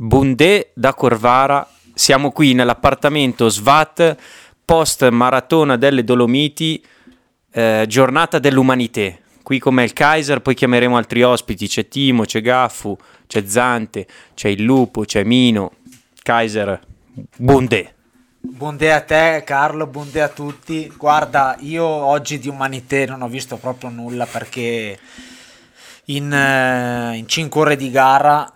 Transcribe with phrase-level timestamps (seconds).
[0.00, 4.16] Bundè da Corvara, siamo qui nell'appartamento SVAT
[4.64, 6.80] post maratona delle Dolomiti,
[7.50, 9.10] eh, giornata dell'umanità.
[9.42, 14.46] Qui come il Kaiser, poi chiameremo altri ospiti, c'è Timo, c'è Gaffu, c'è Zante, c'è
[14.46, 15.72] il Lupo, c'è Mino,
[16.22, 16.80] Kaiser,
[17.36, 17.92] Bundè.
[18.38, 20.92] Buondè a te Carlo, buondè a tutti.
[20.96, 24.96] Guarda, io oggi di umanità non ho visto proprio nulla perché
[26.10, 28.52] in, eh, in 5 ore di gara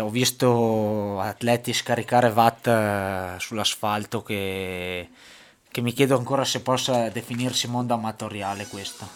[0.00, 5.08] ho visto atleti scaricare watt eh, sull'asfalto che,
[5.70, 9.08] che mi chiedo ancora se possa definirsi mondo amatoriale questo.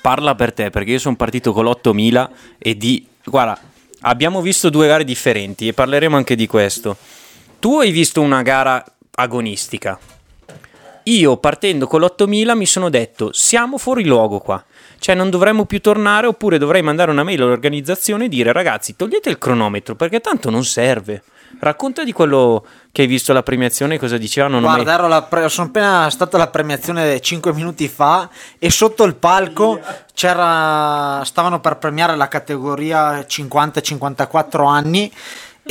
[0.00, 3.06] Parla per te perché io sono partito con l'8000 e di...
[3.24, 3.60] Guarda,
[4.00, 6.96] abbiamo visto due gare differenti e parleremo anche di questo.
[7.58, 9.98] Tu hai visto una gara agonistica.
[11.04, 14.62] Io partendo con l'8000 mi sono detto siamo fuori luogo qua.
[14.98, 19.30] Cioè non dovremmo più tornare oppure dovrei mandare una mail all'organizzazione e dire ragazzi togliete
[19.30, 21.22] il cronometro perché tanto non serve.
[21.58, 24.60] Racconta di quello che hai visto alla premiazione, cosa dicevano.
[24.60, 25.22] Guarda, mai...
[25.28, 28.28] pre- sono appena stata alla premiazione 5 minuti fa
[28.58, 29.80] e sotto il palco
[30.14, 35.12] c'era, stavano per premiare la categoria 50-54 anni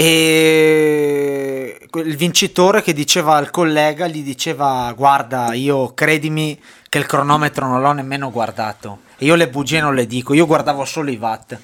[0.02, 7.68] e il vincitore che diceva al collega gli diceva guarda io credimi che il cronometro
[7.68, 11.18] non l'ho nemmeno guardato e io le bugie non le dico io guardavo solo i
[11.18, 11.58] watt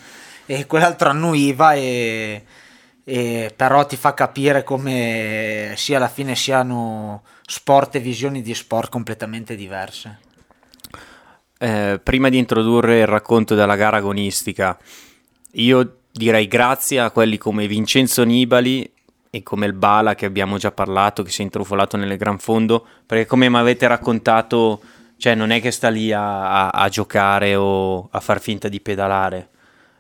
[0.45, 2.44] e quell'altro annuiva e
[3.08, 8.89] e però ti fa capire come sia alla fine siano sport e visioni di sport
[8.89, 10.20] completamente diverse.
[11.59, 14.75] Eh, prima di introdurre il racconto della gara agonistica,
[15.52, 18.89] io direi grazie a quelli come Vincenzo Nibali
[19.30, 22.85] e come il Bala che abbiamo già parlato, che si è intrufolato nel gran fondo,
[23.05, 24.81] perché come mi avete raccontato,
[25.17, 28.80] cioè non è che sta lì a, a, a giocare o a far finta di
[28.80, 29.49] pedalare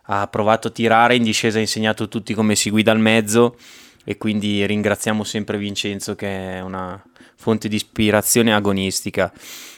[0.07, 3.57] ha provato a tirare, in discesa ha insegnato tutti come si guida al mezzo
[4.03, 7.01] e quindi ringraziamo sempre Vincenzo che è una
[7.35, 9.31] fonte di ispirazione agonistica.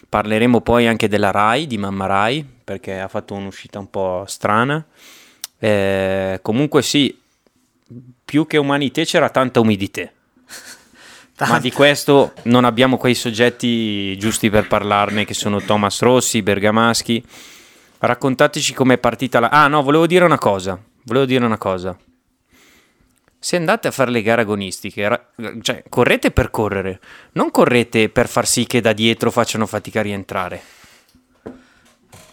[0.09, 4.86] Parleremo poi anche della Rai, di Mamma Rai, perché ha fatto un'uscita un po' strana.
[5.59, 7.19] Eh, comunque sì,
[8.23, 10.09] più che umanità c'era tanta umidità.
[11.47, 17.23] Ma di questo non abbiamo quei soggetti giusti per parlarne, che sono Thomas Rossi, Bergamaschi
[17.99, 19.49] Raccontateci com'è partita la...
[19.49, 20.79] Ah no, volevo dire una cosa.
[21.03, 21.97] Volevo dire una cosa.
[23.39, 25.29] Se andate a fare le gare agonistiche, ra...
[25.61, 26.99] cioè correte per correre,
[27.33, 30.61] non correte per far sì che da dietro facciano fatica a rientrare.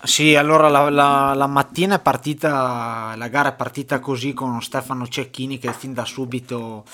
[0.05, 5.09] Sì, allora la, la, la, mattina è partita, la gara è partita così con Stefano
[5.09, 6.85] Cecchini che fin da subito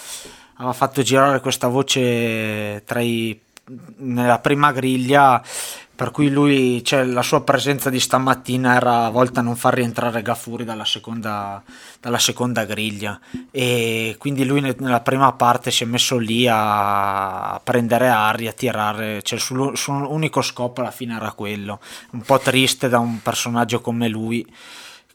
[0.55, 3.39] aveva fatto girare questa voce tra i,
[3.97, 5.43] nella prima griglia
[6.01, 10.23] per cui lui, cioè, la sua presenza di stamattina era volta a non far rientrare
[10.23, 11.63] Gaffuri dalla seconda,
[12.01, 13.21] dalla seconda griglia.
[13.51, 19.21] E quindi lui nella prima parte si è messo lì a prendere aria, a tirare,
[19.21, 21.81] cioè il suo, suo unico scopo alla fine era quello,
[22.13, 24.51] un po' triste da un personaggio come lui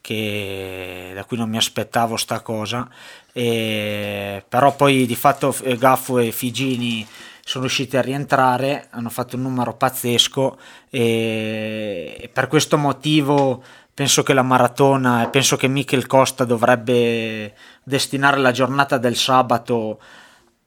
[0.06, 2.88] che, da cui non mi aspettavo sta cosa,
[3.32, 7.04] e, però poi di fatto Gaffo e Figini
[7.42, 10.58] sono riusciti a rientrare, hanno fatto un numero pazzesco
[10.88, 17.52] e per questo motivo penso che la maratona e penso che Michel Costa dovrebbe
[17.82, 20.00] destinare la giornata del sabato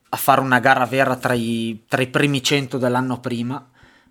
[0.10, 3.66] a fare una gara vera tra i, tra i primi 100 dell'anno prima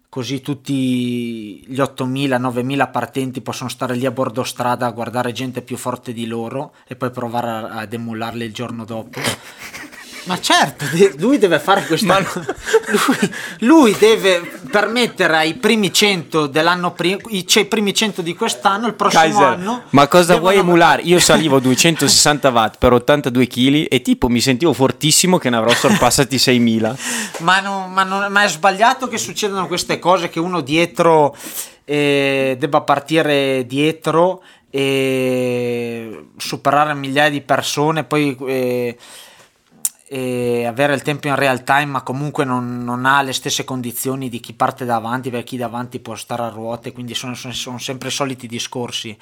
[0.09, 5.77] così tutti gli 8.000-9.000 partenti possono stare lì a bordo strada a guardare gente più
[5.77, 9.21] forte di loro e poi provare a, demollarli il giorno dopo
[10.29, 10.85] ma certo,
[11.17, 12.45] lui deve fare questa Ma...
[12.87, 18.87] lui, lui, deve permettere ai primi 100 dell'anno prima, cioè i primi 100 di quest'anno,
[18.87, 19.83] il prossimo Kaiser, anno.
[19.91, 21.01] Ma cosa vuoi emulare?
[21.03, 25.73] Io salivo 260 watt per 82 kg e tipo mi sentivo fortissimo che ne avrò
[25.73, 26.97] sorpassati 6.000.
[27.39, 31.35] Ma, non, ma, non, ma è sbagliato che succedano queste cose, che uno dietro
[31.87, 38.37] eh, debba partire dietro e superare migliaia di persone, poi...
[38.47, 38.97] Eh,
[40.11, 44.31] e avere il tempo in real time ma comunque non, non, ha le stesse condizioni
[44.31, 48.09] di chi parte davanti perché chi davanti può stare a ruote quindi sono, sono sempre
[48.09, 49.15] soliti discorsi.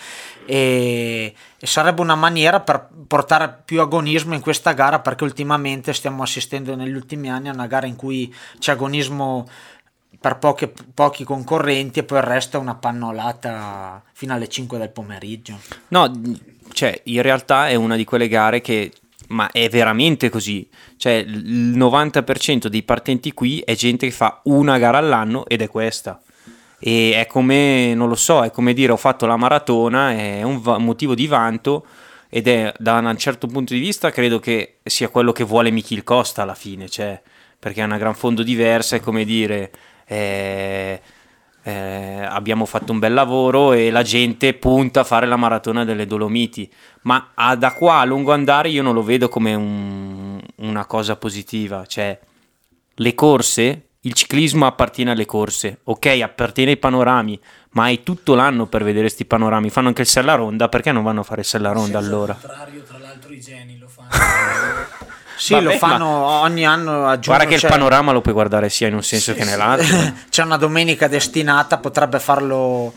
[0.44, 6.22] E, e, sarebbe una maniera per portare più agonismo in questa gara perché ultimamente stiamo
[6.22, 9.48] assistendo negli ultimi anni a una gara in cui c'è agonismo
[10.20, 14.90] per poche, pochi concorrenti e poi il resto è una pannolata fino alle 5 del
[14.90, 15.58] pomeriggio.
[15.88, 16.10] No
[16.72, 18.92] cioè in realtà è una di quelle gare che
[19.28, 20.69] ma è veramente così.
[20.96, 25.69] Cioè, il 90% dei partenti qui è gente che fa una gara all'anno ed è
[25.69, 26.20] questa.
[26.78, 30.61] E è come, non lo so, è come dire ho fatto la maratona, è un
[30.61, 31.87] va- motivo di vanto
[32.28, 36.05] ed è da un certo punto di vista credo che sia quello che vuole Michil
[36.05, 37.20] Costa alla fine, cioè,
[37.58, 39.70] perché è una gran fondo diversa, è come dire...
[40.06, 41.00] Eh,
[41.66, 46.06] eh, abbiamo fatto un bel lavoro e la gente punta a fare la maratona delle
[46.06, 46.72] Dolomiti,
[47.02, 51.16] ma a, da qua a lungo andare io non lo vedo come un, una cosa
[51.16, 52.16] positiva, cioè
[52.94, 57.40] le corse, il ciclismo appartiene alle corse, ok, appartiene ai panorami,
[57.70, 61.02] ma hai tutto l'anno per vedere questi panorami, fanno anche il Sella Ronda, perché non
[61.02, 62.34] vanno a fare il Sella Ronda allora?
[62.34, 64.10] Al contrario, tra l'altro i geni lo fanno.
[65.36, 67.36] Sì, Vabbè, lo fanno ogni anno a giugno.
[67.36, 69.96] Guarda che il panorama lo puoi guardare sia in un senso sì, che nell'altro.
[70.30, 72.92] c'è una domenica destinata, potrebbe farlo.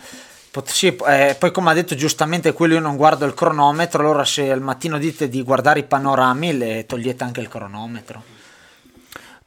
[0.51, 4.25] Pot- sì, eh, poi come ha detto giustamente quello io non guardo il cronometro, allora
[4.25, 8.23] se al mattino dite di guardare i panorami le togliete anche il cronometro.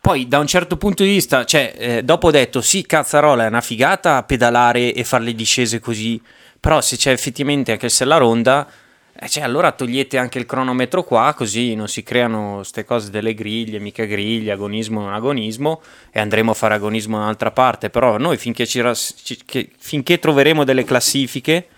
[0.00, 3.48] Poi da un certo punto di vista, cioè, eh, dopo ho detto sì, cazzarola è
[3.48, 6.20] una figata pedalare e fare le discese così,
[6.58, 8.66] però se c'è effettivamente anche se la ronda
[9.22, 13.34] eh, cioè, allora togliete anche il cronometro qua, così non si creano queste cose delle
[13.34, 15.80] griglie, mica griglie, agonismo non agonismo,
[16.10, 17.88] e andremo a fare agonismo da un'altra parte.
[17.88, 18.82] Però noi finché, ci,
[19.22, 21.68] ci, finché troveremo delle classifiche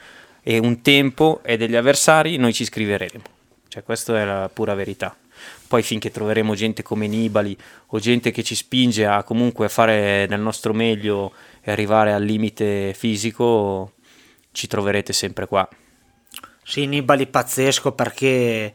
[0.43, 3.23] e un tempo e degli avversari, noi ci scriveremo.
[3.69, 5.15] Cioè, questa è la pura verità.
[5.69, 7.55] Poi finché troveremo gente come Nibali
[7.89, 12.95] o gente che ci spinge a comunque fare del nostro meglio e arrivare al limite
[12.95, 13.93] fisico,
[14.53, 15.69] ci troverete sempre qua.
[16.67, 18.73] Sì, Nibali pazzesco perché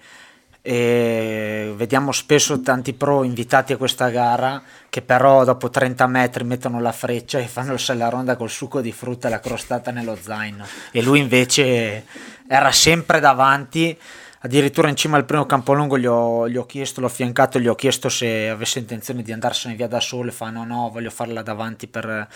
[0.61, 6.79] eh, vediamo spesso tanti pro invitati a questa gara che però dopo 30 metri mettono
[6.79, 10.67] la freccia e fanno sella ronda col succo di frutta e la crostata nello zaino.
[10.91, 12.05] E lui invece
[12.47, 13.97] era sempre davanti.
[14.41, 17.75] Addirittura in cima al primo campolungo gli ho, gli ho chiesto, l'ho affiancato, gli ho
[17.75, 20.29] chiesto se avesse intenzione di andarsene via da solo.
[20.29, 22.27] E fa no no voglio farla davanti per,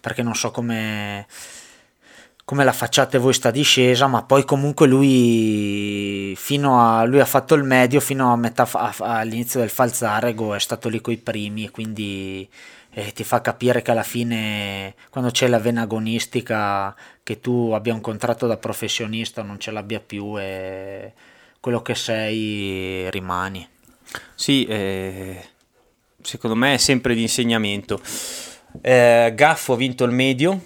[0.00, 1.26] perché non so come
[2.44, 7.62] come la facciate voi sta discesa, ma poi comunque lui a lui ha fatto il
[7.62, 8.68] medio fino metà
[8.98, 12.48] all'inizio del Falzarego è stato lì coi primi quindi
[12.90, 17.94] eh, ti fa capire che alla fine quando c'è la vena agonistica che tu abbia
[17.94, 21.12] un contratto da professionista non ce l'abbia più e
[21.60, 23.66] quello che sei rimani.
[24.34, 25.42] Sì, eh,
[26.20, 28.00] secondo me è sempre di insegnamento.
[28.80, 30.60] Eh, Gaffo ha vinto il medio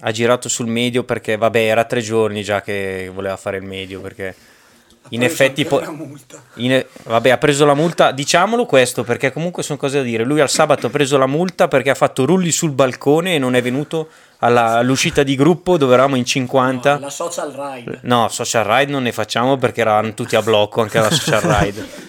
[0.00, 4.00] ha girato sul medio perché vabbè era tre giorni già che voleva fare il medio
[4.00, 4.34] perché
[5.10, 5.82] in effetti po-
[6.54, 8.10] in, vabbè ha preso la multa.
[8.12, 10.24] Diciamolo questo perché comunque sono cose da dire.
[10.24, 13.54] Lui al sabato ha preso la multa perché ha fatto rulli sul balcone e non
[13.54, 14.08] è venuto
[14.38, 18.00] alla, all'uscita di gruppo dove eravamo in 50 no, la social ride.
[18.02, 22.06] No social ride non ne facciamo perché erano tutti a blocco anche la social ride.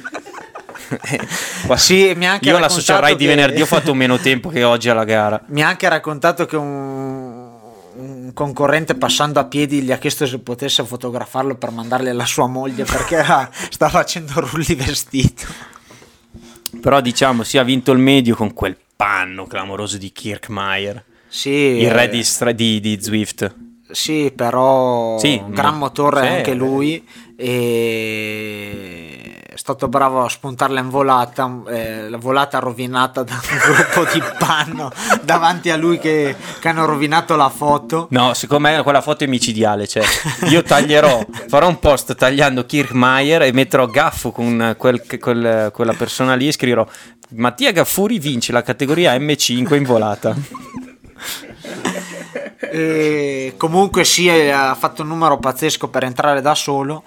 [1.75, 3.18] Sì, mi io alla social ride che...
[3.18, 5.39] di venerdì ho fatto meno tempo che oggi alla gara.
[5.47, 7.28] Mi ha anche raccontato che un
[8.00, 12.48] un concorrente passando a piedi gli ha chiesto se potesse fotografarlo per mandarli alla sua
[12.48, 13.24] moglie perché
[13.69, 15.46] sta facendo rulli vestito.
[16.81, 21.04] Però diciamo si ha vinto il medio con quel panno clamoroso di Kirkmaier.
[21.28, 22.25] Sì, il re di,
[22.56, 23.56] di, di Zwift.
[23.92, 27.06] Sì, però sì, gran motore sì, anche lui
[27.36, 29.28] e
[29.59, 34.89] stato bravo a spuntarla in volata, eh, la volata rovinata da un gruppo di panno
[35.21, 38.07] davanti a lui che, che, hanno rovinato la foto.
[38.11, 40.06] No, secondo me quella foto è micidiale, cioè
[40.47, 46.35] io taglierò, farò un post tagliando Kirkmaier e metterò Gaffo con quel, quel, quella persona
[46.35, 46.88] lì e scriverò
[47.31, 50.36] Mattia Gaffuri vince la categoria M5 in volata.
[52.72, 57.03] E comunque sì, ha fatto un numero pazzesco per entrare da solo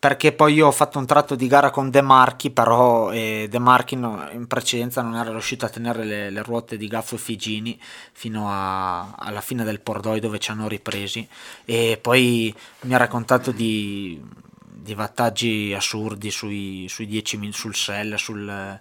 [0.00, 3.58] perché poi io ho fatto un tratto di gara con De Marchi, però eh, De
[3.58, 7.18] Marchi no, in precedenza non era riuscito a tenere le, le ruote di Gaffo e
[7.18, 7.78] Figini
[8.12, 11.28] fino a, alla fine del Pordoi dove ci hanno ripresi
[11.66, 12.54] e poi
[12.84, 14.18] mi ha raccontato di,
[14.64, 18.80] di vattaggi assurdi sui, sui 10 mil sul Sell, sul,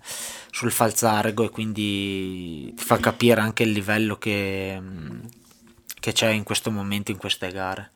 [0.49, 4.81] sul Falzarego e quindi ti fa capire anche il livello che,
[5.99, 7.91] che c'è in questo momento in queste gare.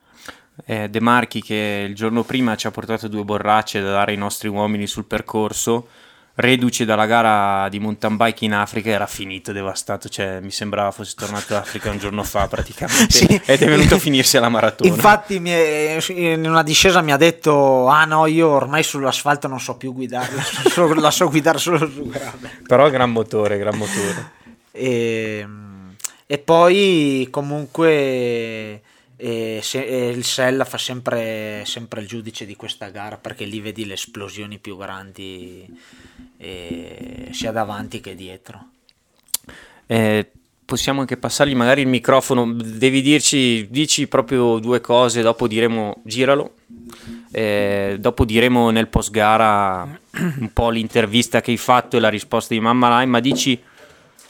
[0.65, 4.17] Eh, De Marchi che il giorno prima ci ha portato due borracce da dare ai
[4.17, 5.87] nostri uomini sul percorso,
[6.35, 11.13] reduce dalla gara di mountain bike in Africa, era finito, devastato, cioè mi sembrava fosse
[11.15, 13.41] tornato d'Africa un giorno fa praticamente sì.
[13.45, 14.89] ed è venuto a finirsi alla maratona.
[14.89, 19.75] Infatti è, in una discesa mi ha detto, ah no, io ormai sull'asfalto non so
[19.75, 22.61] più guidare, la so, la so guidare solo su grave.
[22.67, 24.31] Però gran motore, gran motore.
[24.71, 25.73] E ehm,
[26.33, 28.81] e poi comunque
[29.25, 33.61] eh, se, eh, il Sella fa sempre, sempre, il giudice di questa gara perché lì
[33.61, 35.65] vedi le esplosioni più grandi
[36.35, 38.67] eh, sia davanti che dietro.
[39.87, 40.29] Eh,
[40.65, 46.55] possiamo anche passargli magari il microfono, devi dirci, dici proprio due cose, dopo diremo giralo.
[47.31, 49.83] Eh, dopo diremo nel post gara
[50.19, 53.57] un po' l'intervista che hai fatto e la risposta di Mamma Lai, ma dici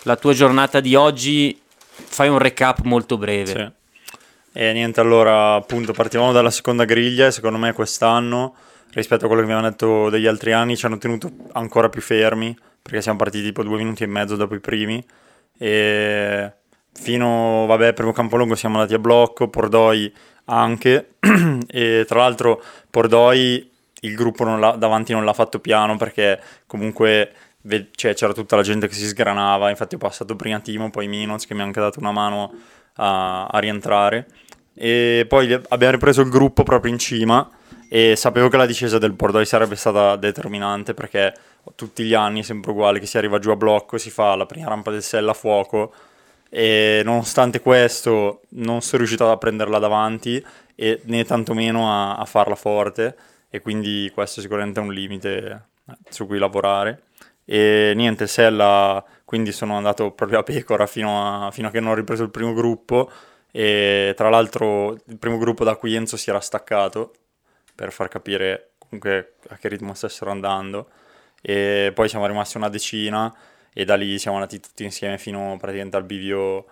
[0.03, 3.51] la tua giornata di oggi, fai un recap molto breve.
[3.51, 3.81] Sì.
[4.55, 8.53] E niente, allora appunto partivamo dalla seconda griglia e secondo me quest'anno
[8.91, 12.01] rispetto a quello che mi avevano detto degli altri anni ci hanno tenuto ancora più
[12.01, 15.03] fermi perché siamo partiti tipo due minuti e mezzo dopo i primi.
[15.57, 16.53] E
[16.93, 20.13] fino, vabbè, primo campolongo siamo andati a blocco, Pordoi
[20.45, 21.15] anche.
[21.67, 27.31] E tra l'altro Pordoi il gruppo non davanti non l'ha fatto piano perché comunque
[27.95, 31.47] cioè, c'era tutta la gente che si sgranava, infatti ho passato prima Timo, poi Minoz
[31.47, 32.53] che mi ha anche dato una mano
[32.95, 34.27] a, a rientrare
[34.73, 37.47] e poi abbiamo ripreso il gruppo proprio in cima
[37.87, 41.33] e sapevo che la discesa del Pordoi sarebbe stata determinante perché
[41.75, 44.45] tutti gli anni è sempre uguale che si arriva giù a blocco, si fa la
[44.45, 45.93] prima rampa del Sella a fuoco
[46.49, 50.43] e nonostante questo non sono riuscito a prenderla davanti
[50.75, 53.15] e né tantomeno a, a farla forte
[53.49, 57.03] e quindi questo sicuramente è un limite eh, su cui lavorare.
[57.45, 61.91] E niente, Sella quindi sono andato proprio a pecora fino a, fino a che non
[61.91, 63.11] ho ripreso il primo gruppo
[63.55, 67.13] e tra l'altro il primo gruppo da cui Enzo si era staccato
[67.75, 70.89] per far capire comunque a che ritmo stessero andando.
[71.39, 73.31] E poi siamo rimasti una decina
[73.71, 76.65] e da lì siamo andati tutti insieme fino praticamente al bivio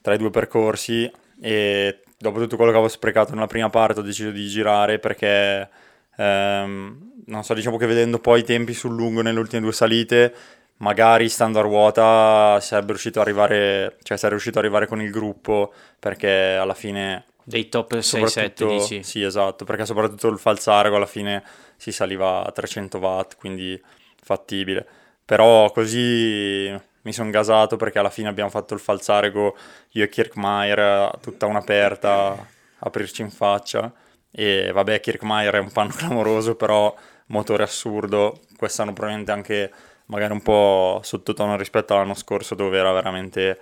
[0.00, 1.08] tra i due percorsi.
[1.40, 5.68] E dopo tutto quello che avevo sprecato nella prima parte ho deciso di girare perché
[6.16, 10.34] ehm, non so diciamo che vedendo poi i tempi sul lungo nelle ultime due salite
[10.78, 15.10] magari stando a ruota sarebbe riuscito ad arrivare cioè sarei riuscito ad arrivare con il
[15.10, 19.02] gruppo perché alla fine dei top 6-7 dici?
[19.02, 21.42] sì esatto perché soprattutto il falzargo alla fine
[21.76, 23.80] si saliva a 300 watt quindi
[24.28, 24.86] fattibile.
[25.24, 29.56] Però così mi sono gasato perché alla fine abbiamo fatto il falzargo
[29.92, 32.46] io e Kirkmaier tutta un'aperta
[32.80, 33.90] aprirci in faccia.
[34.30, 36.94] E vabbè Kirkmaier è un panno clamoroso però
[37.26, 38.40] motore assurdo.
[38.56, 39.72] Quest'anno probabilmente anche
[40.08, 43.58] magari un po' sottotono rispetto all'anno scorso dove era veramente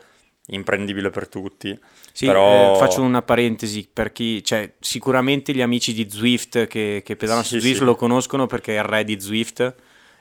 [0.47, 1.79] imprendibile per tutti.
[2.13, 2.75] Sì, però...
[2.75, 7.45] eh, faccio una parentesi per chi, cioè, sicuramente gli amici di Zwift che, che pedalano
[7.45, 7.85] sì, su Zwift sì.
[7.85, 9.75] lo conoscono perché è il re di Zwift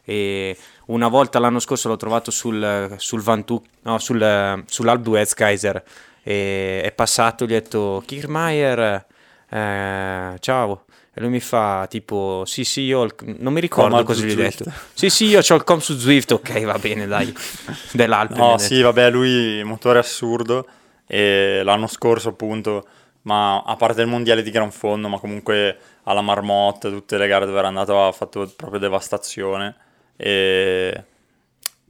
[0.04, 5.84] e una volta l'anno scorso l'ho trovato sul, sul Vantu, no, sul, sull'Alp Duez Kaiser
[6.22, 9.06] e è passato, gli ho detto Kiermaier,
[9.50, 10.85] eh, ciao.
[11.18, 13.16] E lui mi fa tipo, sì sì, io il...
[13.38, 14.66] non mi ricordo cosa gli ho detto.
[14.94, 17.34] Sì sì, io ho il com su Zwift, ok va bene dai,
[17.94, 18.36] dell'Alpe.
[18.36, 20.68] No sì, vabbè, lui motore assurdo
[21.08, 22.86] e l'anno scorso appunto,
[23.22, 27.46] ma a parte il mondiale di Gran Fondo, ma comunque alla Marmotte, tutte le gare
[27.46, 29.74] dove era andato ha fatto proprio devastazione
[30.18, 31.04] e,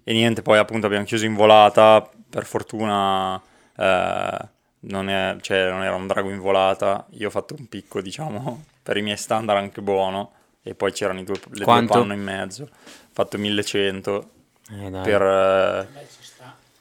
[0.04, 3.42] e niente, poi appunto abbiamo chiuso in volata, per fortuna...
[3.76, 4.54] Eh,
[4.88, 8.74] non, è, cioè, non era un drago in volata, io ho fatto un picco diciamo
[8.86, 11.94] per i miei standard anche buono e poi c'erano i due, le Quanto?
[11.94, 12.64] due panno in mezzo.
[12.66, 12.70] Ho
[13.14, 14.30] fatto 1100
[14.70, 15.88] eh, per, eh,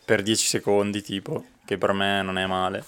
[0.04, 2.84] per 10 secondi tipo, che per me non è male.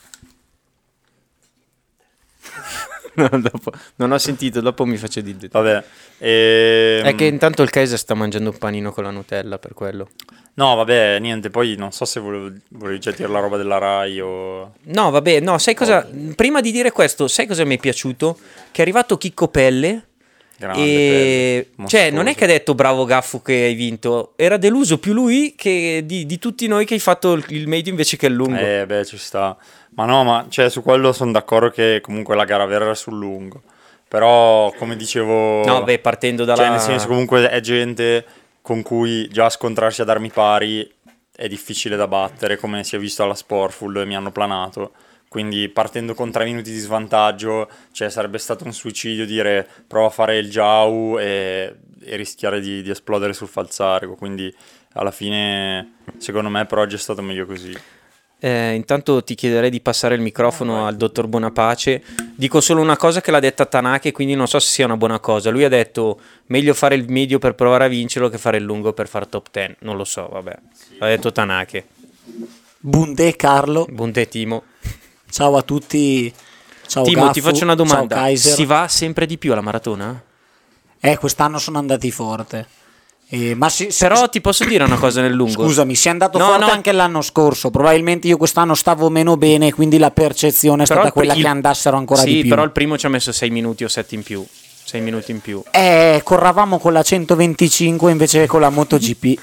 [3.30, 5.84] no, dopo, non ho sentito, dopo mi faccio di Vabbè.
[6.18, 7.00] E...
[7.02, 10.08] È che intanto il Kaiser sta mangiando un panino con la Nutella per quello.
[10.54, 14.20] No, vabbè, niente, poi non so se volevo, volevi già dire la roba della Rai
[14.20, 14.72] o...
[14.84, 16.06] No, vabbè, no, sai cosa...
[16.06, 16.34] Oh.
[16.34, 18.38] Prima di dire questo, sai cosa mi è piaciuto?
[18.70, 20.06] Che è arrivato Chicco Pelle...
[20.58, 21.68] Grande, e...
[21.86, 25.52] Cioè, non è che ha detto bravo Gaffo che hai vinto, era deluso più lui
[25.54, 28.58] che di, di tutti noi che hai fatto il, il medio invece che il lungo.
[28.58, 29.54] Eh, beh, ci sta.
[29.96, 33.18] Ma no, ma cioè, su quello sono d'accordo che comunque la gara vera era sul
[33.18, 33.62] lungo.
[34.08, 35.64] Però, come dicevo...
[35.64, 36.62] No, beh, partendo dalla...
[36.62, 38.24] Cioè, nel senso, comunque è gente
[38.60, 40.88] con cui già scontrarsi ad armi pari
[41.34, 44.92] è difficile da battere, come si è visto alla Sportful dove mi hanno planato.
[45.28, 50.10] Quindi partendo con tre minuti di svantaggio, cioè sarebbe stato un suicidio dire prova a
[50.10, 51.74] fare il Jau e,
[52.04, 54.14] e rischiare di, di esplodere sul falzarico.
[54.14, 54.54] Quindi
[54.92, 57.76] alla fine, secondo me, per oggi è stato meglio così.
[58.38, 62.02] Eh, intanto ti chiederei di passare il microfono ah, al dottor Bonapace.
[62.34, 65.18] Dico solo una cosa che l'ha detta Tanaka, quindi non so se sia una buona
[65.20, 65.50] cosa.
[65.50, 68.92] Lui ha detto meglio fare il medio per provare a vincerlo che fare il lungo
[68.92, 69.76] per fare top 10.
[69.80, 70.58] Non lo so, vabbè.
[70.98, 71.82] L'ha detto Tanaka.
[72.78, 73.86] Bunde Carlo.
[73.88, 74.64] Bunde Timo.
[75.30, 76.32] Ciao a tutti.
[76.86, 77.32] Ciao Timo, Gaffu.
[77.32, 78.34] ti faccio una domanda.
[78.36, 80.22] Si va sempre di più alla maratona?
[81.00, 82.66] Eh, quest'anno sono andati forte.
[83.28, 85.64] Eh, ma si, Però si, ti posso dire una cosa nel lungo.
[85.64, 86.70] Scusami, si è andato no, forte no.
[86.70, 87.70] anche l'anno scorso.
[87.70, 91.48] Probabilmente io quest'anno stavo meno bene, quindi la percezione è però stata quella il, che
[91.48, 92.42] andassero ancora sì, di più.
[92.42, 94.46] Sì, però il primo ci ha messo 6 minuti o 7 in più.
[94.84, 95.60] 6 minuti in più.
[95.72, 99.38] Eh, corravamo con la 125 invece che con la MotoGP.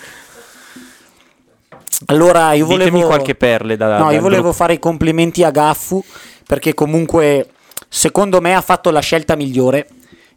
[2.06, 4.58] Allora, io volevo Ditemi qualche perle da No, io volevo gruppo.
[4.58, 6.04] fare i complimenti a Gaffu
[6.46, 7.48] perché comunque
[7.90, 9.88] secondo me ha fatto la scelta migliore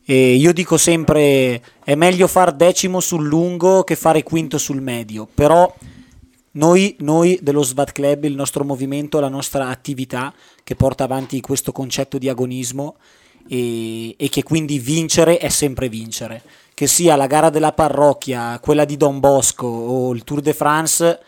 [0.08, 5.26] E io dico sempre è meglio far decimo sul lungo che fare quinto sul medio,
[5.26, 5.74] però
[6.52, 10.32] noi, noi dello SWAT Club, il nostro movimento, la nostra attività
[10.62, 12.98] che porta avanti questo concetto di agonismo
[13.48, 16.40] e, e che quindi vincere è sempre vincere,
[16.72, 21.20] che sia la gara della parrocchia, quella di Don Bosco o il Tour de France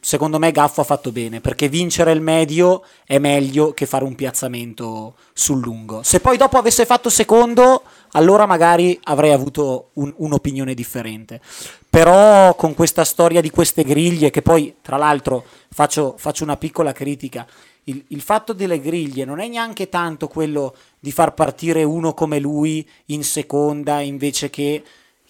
[0.00, 4.14] secondo me Gaffo ha fatto bene perché vincere il medio è meglio che fare un
[4.14, 6.02] piazzamento sul lungo.
[6.02, 11.40] Se poi dopo avesse fatto secondo, allora magari avrei avuto un, un'opinione differente.
[11.88, 16.92] Però con questa storia di queste griglie, che poi tra l'altro faccio, faccio una piccola
[16.92, 17.46] critica,
[17.84, 22.38] il, il, fatto delle griglie non è neanche tanto quello di far partire uno come
[22.38, 24.82] lui in seconda invece che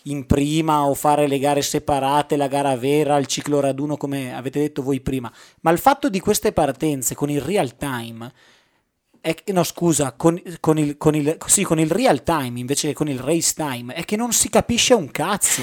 [0.04, 4.60] in prima o fare le gare separate, la gara vera, il ciclo raduno come avete
[4.60, 5.30] detto voi prima,
[5.60, 8.32] ma il fatto di queste partenze con il real time,
[9.20, 12.94] è, no scusa, con, con, il, con, il, sì, con il real time invece che
[12.94, 15.62] con il race time, è che non si capisce un cazzo.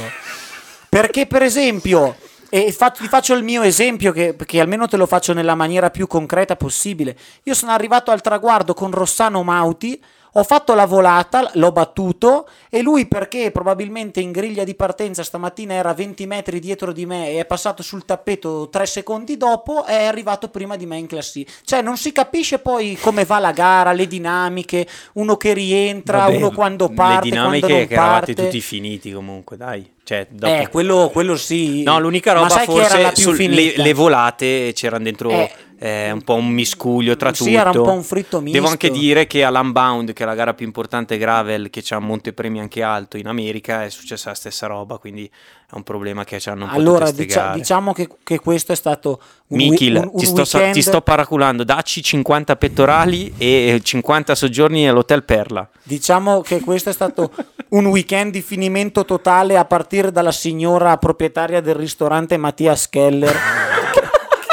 [0.89, 2.15] Perché per esempio,
[2.49, 5.89] e faccio, ti faccio il mio esempio che, che almeno te lo faccio nella maniera
[5.89, 10.01] più concreta possibile, io sono arrivato al traguardo con Rossano Mauti,
[10.33, 15.73] ho fatto la volata, l'ho battuto e lui perché probabilmente in griglia di partenza stamattina
[15.73, 20.05] era 20 metri dietro di me e è passato sul tappeto 3 secondi dopo è
[20.05, 21.51] arrivato prima di me in classifica.
[21.63, 26.35] Cioè non si capisce poi come va la gara, le dinamiche, uno che rientra, Vabbè,
[26.35, 28.43] uno quando parte, le dinamiche quando non che eravate parte.
[28.43, 29.95] tutti finiti comunque, dai.
[30.03, 30.53] Cioè, dopo...
[30.53, 31.83] Eh, quello, quello sì.
[31.83, 33.81] No, l'unica roba forse la più sul- le, finita?
[33.81, 37.57] le volate c'erano dentro Eh, eh, un po' un miscuglio tra sì, tutto.
[37.57, 38.57] era un po' un fritto misto.
[38.57, 42.05] Devo anche dire che all'Unbound, che è la gara più importante gravel che c'ha un
[42.05, 45.29] montepremi anche alto in America, è successa la stessa roba, quindi
[45.69, 47.57] è un problema che ci hanno un Allora, gare.
[47.57, 51.01] diciamo che, che questo è stato un, wi- Michil, un- un ti, sto, ti sto
[51.01, 55.67] paraculando, dacci 50 pettorali e 50 soggiorni all'Hotel Perla.
[55.83, 57.31] Diciamo che questo è stato
[57.69, 63.35] un weekend di finimento totale a partire dalla signora proprietaria del ristorante Mattias Keller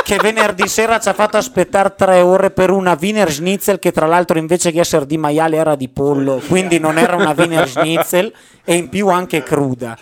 [0.04, 4.06] che, venerdì sera ci ha fatto aspettare tre ore per una Wiener Schnitzel che tra
[4.06, 8.32] l'altro invece che essere di maiale era di pollo, quindi non era una Wiener Schnitzel
[8.64, 9.98] e in più anche cruda.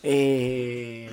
[0.00, 1.08] E,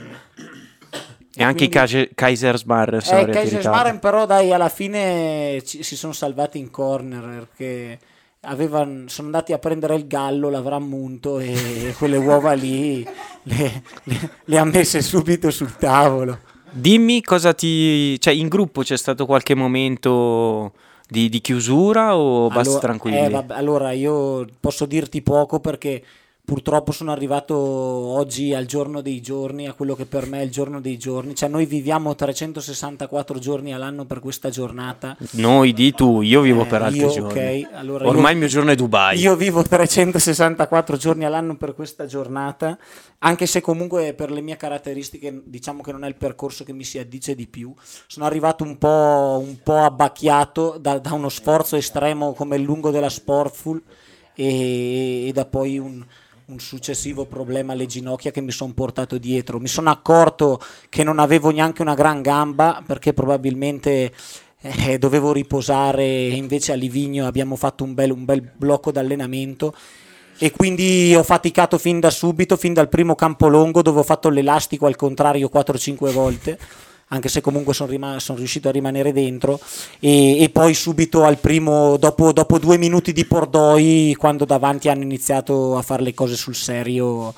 [1.35, 3.29] E anche i quindi- Kaiser- Kaisersmarren sono eh.
[3.29, 7.99] Kaisersmarren però dai alla fine ci- si sono salvati in corner perché
[8.41, 13.03] avevano, sono andati a prendere il gallo, l'avrà munto e quelle uova lì
[13.43, 16.39] le, le- le ha messe subito sul tavolo.
[16.71, 18.19] Dimmi cosa ti...
[18.19, 20.73] cioè in gruppo c'è stato qualche momento
[21.07, 23.17] di, di chiusura o basta Allora- tranquilli?
[23.17, 26.03] eh, vabbè, allora io posso dirti poco perché
[26.49, 30.49] purtroppo sono arrivato oggi al giorno dei giorni, a quello che per me è il
[30.49, 35.15] giorno dei giorni, cioè noi viviamo 364 giorni all'anno per questa giornata.
[35.33, 37.65] Noi di tu, io vivo Eh, per altri io, giorni.
[37.67, 39.19] ok, allora Ormai io- il mio giorno è Dubai.
[39.19, 42.79] Io vivo 364 giorni all'anno per questa giornata,
[43.19, 46.83] anche se comunque per le mie caratteristiche diciamo che non è il percorso che mi
[46.83, 47.71] si addice di più.
[48.07, 52.89] Sono arrivato un po', un po' abbacchiato da, da uno sforzo estremo come il lungo
[52.89, 53.79] della Sportful
[54.33, 56.03] e, e da poi un,
[56.49, 59.59] un successivo problema alle ginocchia che mi sono portato dietro.
[59.59, 60.59] Mi sono accorto
[60.89, 64.11] che non avevo neanche una gran gamba perché probabilmente
[64.59, 67.27] eh, dovevo riposare invece a Livigno.
[67.27, 69.75] Abbiamo fatto un bel, un bel blocco d'allenamento.
[70.39, 74.29] E quindi ho faticato fin da subito, fin dal primo campo longo dove ho fatto
[74.29, 76.57] l'elastico al contrario 4-5 volte
[77.09, 79.59] anche se comunque sono, rima- sono riuscito a rimanere dentro
[79.99, 85.03] e, e poi subito al primo, dopo, dopo due minuti di Pordoi, quando davanti hanno
[85.03, 87.33] iniziato a fare le cose sul serio,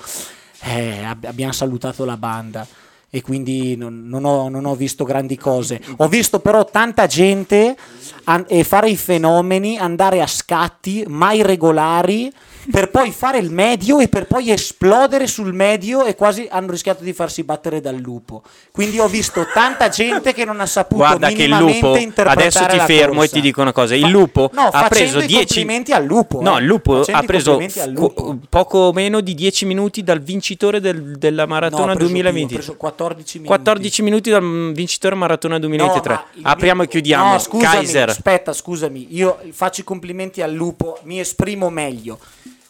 [0.60, 2.66] eh, ab- abbiamo salutato la banda
[3.14, 5.78] e quindi non, non ho, non ho visto grandi cose.
[5.98, 7.76] Ho visto però tanta gente
[8.24, 12.32] an- e fare i fenomeni, andare a scatti mai regolari
[12.70, 17.02] per poi fare il medio e per poi esplodere sul medio e quasi hanno rischiato
[17.02, 18.42] di farsi battere dal lupo.
[18.70, 22.40] Quindi ho visto tanta gente che non ha saputo Guarda che il minimamente lupo, interpretare
[22.46, 23.30] adesso ti la fermo corsa.
[23.30, 26.40] e ti dico una cosa, il lupo no, ha preso i 10 complimenti al lupo.
[26.40, 26.60] No, eh.
[26.60, 28.12] il lupo Facendo ha preso lupo.
[28.12, 32.54] co- poco meno di 10 minuti dal vincitore del- della No, maratona più, ho 2020.
[32.54, 33.48] preso 14 minuti.
[33.48, 36.14] 14 minuti dal mm, vincitore maratona 2023.
[36.14, 37.32] No, ma Apriamo mio- e chiudiamo.
[37.32, 38.08] No, scusami, Kaiser.
[38.08, 39.08] aspetta, scusami.
[39.10, 42.18] Io faccio i complimenti al lupo, mi esprimo meglio.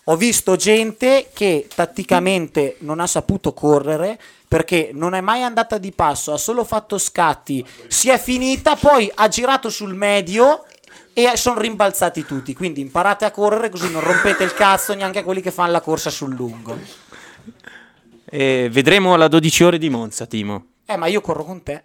[0.06, 4.18] Ho visto gente che tatticamente non ha saputo correre
[4.48, 9.10] perché non è mai andata di passo, ha solo fatto scatti, si è finita, poi
[9.14, 10.64] ha girato sul medio
[11.14, 12.52] e sono rimbalzati tutti.
[12.52, 15.80] Quindi imparate a correre così non rompete il cazzo neanche a quelli che fanno la
[15.80, 16.76] corsa sul lungo.
[18.34, 20.66] Eh, vedremo alla 12 ore di Monza, Timo.
[20.86, 21.84] Eh, ma io corro con te.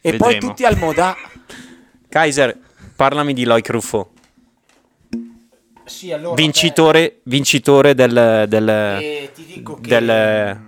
[0.00, 0.48] E poi Vedremo.
[0.48, 1.16] tutti al moda.
[2.08, 2.58] Kaiser,
[2.96, 4.10] parlami di Loic Ruffo.
[5.84, 10.60] Sì, allora, vincitore, vincitore del, del, E ti dico che, del,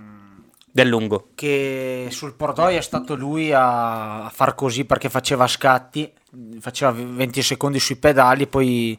[0.71, 1.29] del lungo.
[1.35, 6.11] che sul Pordoi è stato lui a, a far così perché faceva scatti,
[6.59, 8.97] faceva 20 secondi sui pedali, poi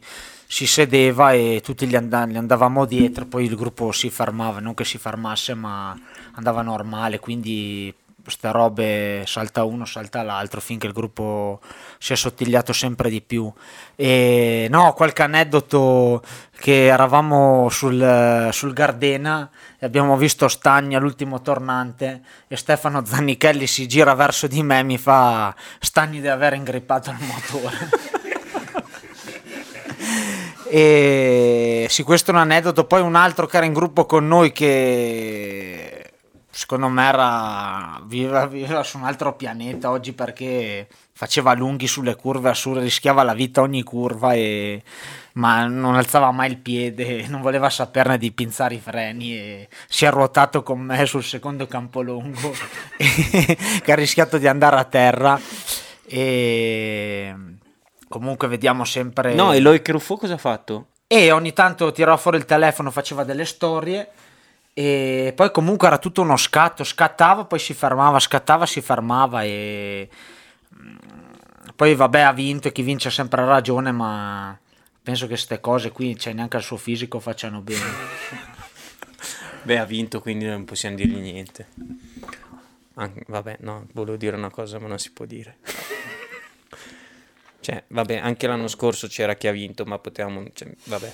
[0.55, 4.73] si sedeva e tutti gli, and- gli andavamo dietro, poi il gruppo si fermava, non
[4.73, 5.93] che si fermasse, ma
[6.35, 11.59] andava normale, quindi queste robe salta uno, salta l'altro finché il gruppo
[11.97, 13.51] si è sottigliato sempre di più.
[13.97, 16.23] E no, qualche aneddoto
[16.57, 23.89] che eravamo sul, sul Gardena e abbiamo visto Stagni all'ultimo tornante e Stefano Zannichelli si
[23.89, 28.13] gira verso di me e mi fa Stagni deve aver ingrippato il motore.
[30.75, 32.83] E sì, questo è un aneddoto.
[32.83, 36.11] Poi un altro che era in gruppo con noi che
[36.51, 42.49] secondo me era, viveva, viveva su un altro pianeta oggi perché faceva lunghi sulle curve
[42.49, 44.83] assurde, rischiava la vita ogni curva e
[45.35, 50.03] ma non alzava mai il piede, non voleva saperne di pinzare i freni e si
[50.03, 52.51] è ruotato con me sul secondo campo lungo
[53.81, 55.39] che ha rischiato di andare a terra
[56.05, 57.33] e
[58.07, 60.87] comunque vediamo sempre No, e Eloy Ruffo cosa ha fatto?
[61.07, 64.09] e ogni tanto tirava fuori il telefono, faceva delle storie
[64.73, 70.09] e poi comunque era tutto uno scatto, scattava, poi si fermava, scattava, si fermava e
[70.77, 70.95] mm,
[71.75, 74.57] poi vabbè ha vinto e chi vince ha sempre ragione, ma
[75.01, 77.83] penso che queste cose qui, cioè neanche al suo fisico facciano bene.
[79.63, 81.67] Beh, ha vinto, quindi non possiamo dirgli niente.
[82.95, 85.57] An- vabbè, no, volevo dire una cosa, ma non si può dire.
[87.65, 90.43] Cioè, vabbè, anche l'anno scorso c'era chi ha vinto, ma potevamo...
[90.53, 91.11] Cioè, vabbè.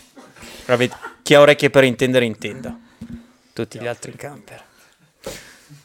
[0.66, 0.90] Vabbè,
[1.22, 2.78] Chi ha orecchie per intendere, intenda.
[3.54, 4.62] Tutti gli altri in camper.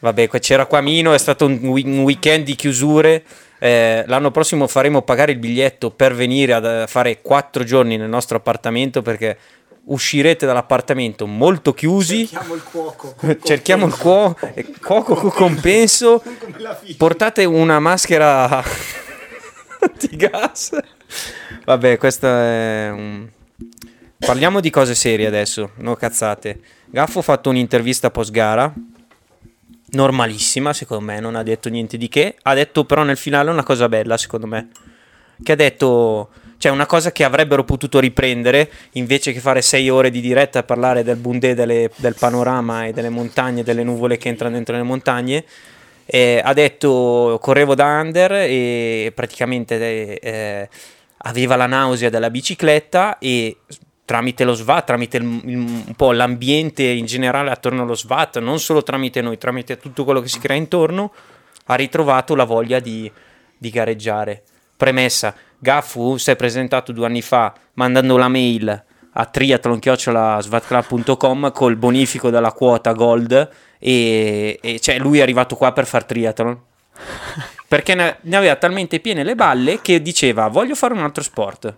[0.01, 3.23] Vabbè, c'era qua Mino, è stato un, weekend di chiusure.
[3.61, 8.09] Eh, l'anno prossimo faremo pagare il biglietto per venire a a fare quattro giorni nel
[8.09, 9.39] nostro appartamento perché
[9.85, 12.25] uscirete dall'appartamento molto chiusi.
[12.25, 13.15] Chiamo il cuoco.
[13.41, 14.53] Cerchiamo il cuoco,
[14.83, 16.21] cuoco con compenso.
[16.99, 18.65] Portate una maschera
[19.91, 20.79] antigas.
[21.65, 23.29] Vabbè, questo è un...
[24.19, 26.61] Parliamo di cose serie adesso, no cazzate.
[26.87, 28.73] Gaffo ha fatto un'intervista post gara,
[29.91, 32.37] normalissima secondo me, non ha detto niente di che.
[32.43, 34.71] Ha detto però nel finale una cosa bella secondo me.
[35.43, 40.11] Che ha detto, cioè una cosa che avrebbero potuto riprendere invece che fare sei ore
[40.11, 44.29] di diretta a parlare del bundè, delle- del panorama e delle montagne, delle nuvole che
[44.29, 45.45] entrano dentro le montagne.
[46.09, 50.69] Eh, ha detto correvo da under e praticamente eh,
[51.19, 53.57] aveva la nausea della bicicletta e
[54.05, 58.61] tramite lo SWAT, tramite il- il- un po' l'ambiente in generale attorno allo SWAT, non
[58.61, 61.13] solo tramite noi, tramite tutto quello che si crea intorno,
[61.65, 63.11] ha ritrovato la voglia di,
[63.59, 64.45] di gareggiare.
[64.77, 68.85] Premessa, Gaffu si è presentato due anni fa mandando la mail
[69.19, 73.49] a triathlon.svatclub.com col bonifico della quota gold
[73.87, 76.59] e, e cioè lui è arrivato qua per far triathlon.
[77.69, 81.73] Perché ne, aveva talmente piene le balle che diceva voglio fare un altro sport.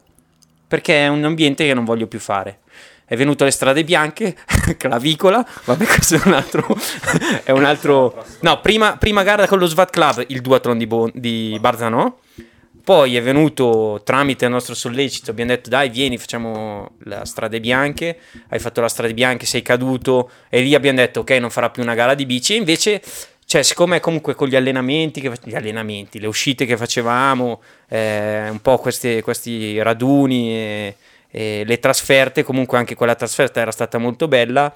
[0.67, 2.61] Perché è un ambiente che non voglio più fare.
[3.05, 4.37] È venuto alle strade bianche,
[4.77, 6.67] clavicola, vabbè questo è un altro...
[7.45, 8.25] è un altro...
[8.41, 12.19] No, prima, prima gara con lo Svat Club, il duathlon di, Bo- di Barzanò,
[12.89, 18.19] poi è venuto tramite il nostro sollecito, abbiamo detto dai vieni facciamo la strade bianche,
[18.49, 21.83] hai fatto la strade bianche, sei caduto e lì abbiamo detto ok non farà più
[21.83, 23.03] una gara di bici e invece
[23.45, 28.63] cioè siccome comunque con gli allenamenti, che, gli allenamenti, le uscite che facevamo, eh, un
[28.63, 30.97] po' questi, questi raduni e,
[31.31, 34.73] e le trasferte, comunque anche quella trasferta era stata molto bella,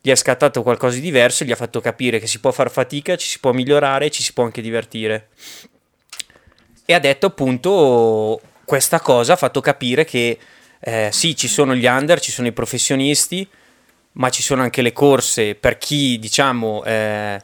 [0.00, 3.14] gli è scattato qualcosa di diverso, gli ha fatto capire che si può far fatica,
[3.14, 5.28] ci si può migliorare, ci si può anche divertire.
[6.84, 10.38] E ha detto appunto questa cosa ha fatto capire che
[10.80, 13.48] eh, sì, ci sono gli under, ci sono i professionisti,
[14.12, 17.40] ma ci sono anche le corse per chi diciamo eh,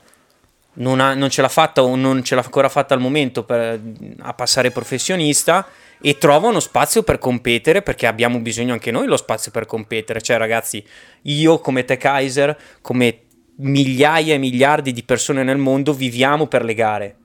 [0.74, 3.80] non, ha- non ce l'ha fatta o non ce l'ha ancora fatta al momento per-
[4.20, 5.66] a passare professionista
[6.00, 10.20] e trova uno spazio per competere perché abbiamo bisogno anche noi lo spazio per competere.
[10.20, 10.84] Cioè, ragazzi,
[11.22, 13.22] io come te Kaiser, come
[13.56, 17.16] migliaia e miliardi di persone nel mondo, viviamo per le gare.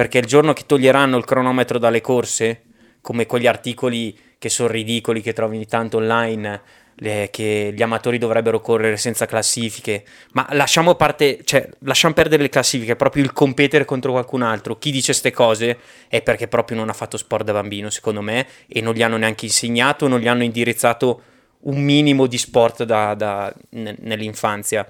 [0.00, 2.62] Perché il giorno che toglieranno il cronometro dalle corse,
[3.02, 6.62] come quegli articoli che sono ridicoli che trovi ogni tanto online,
[6.94, 12.48] le- che gli amatori dovrebbero correre senza classifiche, ma lasciamo, parte, cioè, lasciamo perdere le
[12.48, 14.78] classifiche, proprio il competere contro qualcun altro.
[14.78, 18.46] Chi dice queste cose è perché proprio non ha fatto sport da bambino, secondo me,
[18.68, 21.22] e non gli hanno neanche insegnato, non gli hanno indirizzato
[21.64, 24.88] un minimo di sport da- da- ne- nell'infanzia.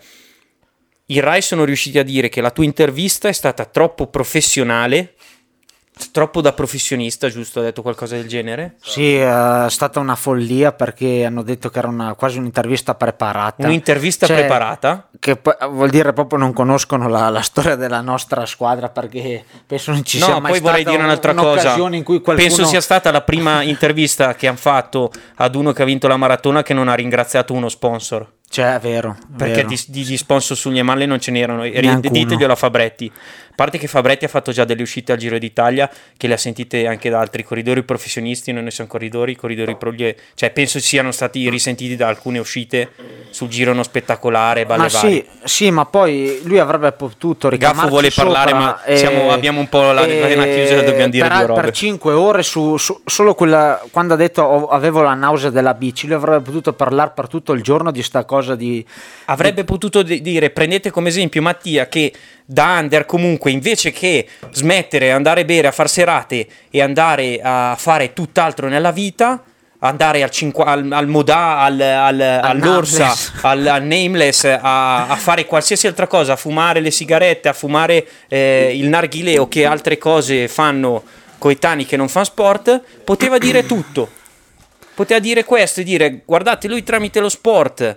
[1.11, 5.15] I Rai sono riusciti a dire che la tua intervista è stata troppo professionale
[6.13, 7.61] troppo da professionista, giusto?
[7.61, 8.77] Ha detto qualcosa del genere?
[8.81, 13.67] Sì, è stata una follia perché hanno detto che era una, quasi un'intervista preparata.
[13.67, 15.11] Un'intervista Cioè, preparata?
[15.19, 19.91] Che poi- vuol dire proprio non conoscono la, la storia della nostra squadra perché penso
[19.91, 21.75] non ci sia No, mai poi vorrei stata dire un'altra cosa.
[21.75, 22.49] in cui qualcuno...
[22.49, 26.17] Penso sia stata la prima intervista che hanno fatto ad uno che ha vinto la
[26.17, 28.39] maratona che non ha ringraziato uno sponsor.
[28.53, 29.17] Cioè, è vero.
[29.17, 29.69] è Perché vero.
[29.69, 31.63] di, di- di sponsor sulle malle non ce n'erano.
[31.63, 33.11] E Diteglielo a Fabretti.
[33.15, 36.37] A parte che Fabretti ha fatto già delle uscite al Giro d'Italia che le ha
[36.39, 38.51] sentite anche da altri corridori professionisti.
[38.53, 42.91] Noi ne siamo corridori, corridori pro gli- Cioè, penso siano stati risentiti da alcune uscite
[43.31, 44.67] sul giro uno spettacolare.
[44.67, 49.31] Balle Ma sì, sì, ma poi lui avrebbe potuto ricamarci Gaffo vuole parlare, ma siamo-
[49.31, 51.61] abbiamo un po' la vena chiusa e dobbiamo dire per, due robe.
[51.61, 55.75] Per 5 ore su, su- solo quella quando ha detto "Ho- avevo la nausea della
[55.75, 58.85] bici, lui avrebbe potuto parlare per tutto il giorno di sta cosa di
[59.27, 62.13] Avrebbe potuto di- dire, prendete come esempio Mattia che
[62.45, 67.77] da under comunque invece che smettere, andare a bere, a far serate e andare a
[67.79, 69.43] fare tutt'altro nella vita,
[69.81, 75.47] andare al, cinqua- al, al Modà, al, al- all'Orsa, al, al Nameless, a, a fare
[75.47, 79.97] qualsiasi altra cosa, a fumare le sigarette, a fumare eh, il narghilè o che altre
[79.97, 81.03] cose fanno
[81.39, 84.11] coetanei che non fanno sport, poteva dire tutto.
[84.93, 87.97] Poteva dire questo e dire guardate lui tramite lo sport,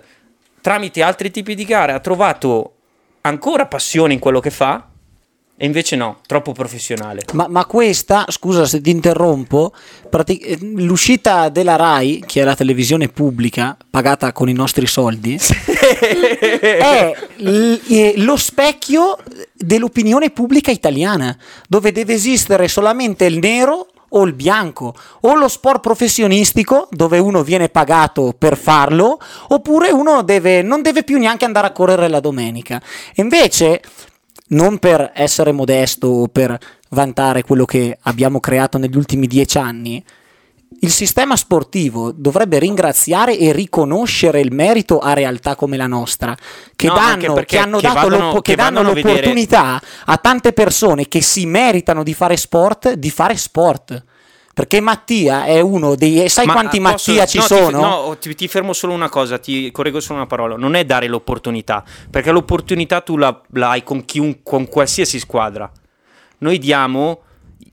[0.64, 2.72] tramite altri tipi di gare ha trovato
[3.20, 4.88] ancora passione in quello che fa
[5.58, 7.20] e invece no, troppo professionale.
[7.34, 9.74] Ma, ma questa, scusa se ti interrompo,
[10.08, 15.38] prati- eh, l'uscita della RAI, che è la televisione pubblica, pagata con i nostri soldi,
[16.58, 19.18] è l- eh, lo specchio
[19.52, 21.36] dell'opinione pubblica italiana,
[21.68, 27.42] dove deve esistere solamente il nero o il bianco, o lo sport professionistico dove uno
[27.42, 32.20] viene pagato per farlo, oppure uno deve, non deve più neanche andare a correre la
[32.20, 32.80] domenica.
[33.14, 33.82] Invece,
[34.48, 36.58] non per essere modesto o per
[36.90, 40.04] vantare quello che abbiamo creato negli ultimi dieci anni,
[40.80, 46.36] il sistema sportivo dovrebbe ringraziare e riconoscere il merito a realtà come la nostra,
[46.76, 50.52] che, No, danno, che hanno che dato vadano- che danno a vedere- l'opportunità a tante
[50.52, 54.04] persone che si meritano di fare sport, di fare sport.
[54.54, 56.28] Perché Mattia è uno dei...
[56.28, 57.80] Sai Ma, quanti posso- Mattia ci no, ti- sono?
[57.80, 60.54] no, ti, ti fermo solo una cosa, ti correggo solo una parola.
[60.56, 65.68] Non è dare l'opportunità, perché l'opportunità tu la, la hai con, chiun- con qualsiasi squadra.
[66.38, 67.22] Noi diamo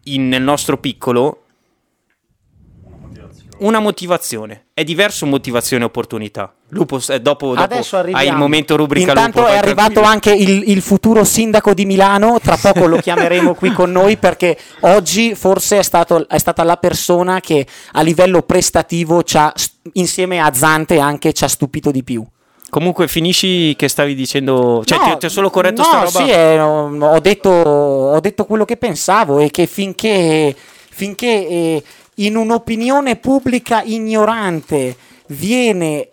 [0.06, 1.41] in- nel nostro piccolo
[3.62, 4.66] una motivazione.
[4.74, 6.54] È diverso motivazione e opportunità.
[6.70, 8.24] Lupo, eh, dopo, dopo Adesso arriviamo.
[8.24, 9.52] hai il momento rubrica Intanto Lupo.
[9.52, 10.08] è arrivato tranquillo.
[10.08, 14.58] anche il, il futuro sindaco di Milano, tra poco lo chiameremo qui con noi perché
[14.82, 19.54] oggi forse è, stato- è stata la persona che a livello prestativo ci ha,
[19.94, 22.26] insieme a Zante anche ci ha stupito di più.
[22.70, 24.82] Comunque finisci che stavi dicendo...
[24.86, 26.24] Cioè No, ti, ti ho solo corretto no, sta roba?
[26.24, 30.56] sì, eh, ho, detto, ho detto quello che pensavo e che finché,
[30.90, 31.84] finché eh,
[32.26, 34.96] in un'opinione pubblica ignorante
[35.28, 36.10] viene,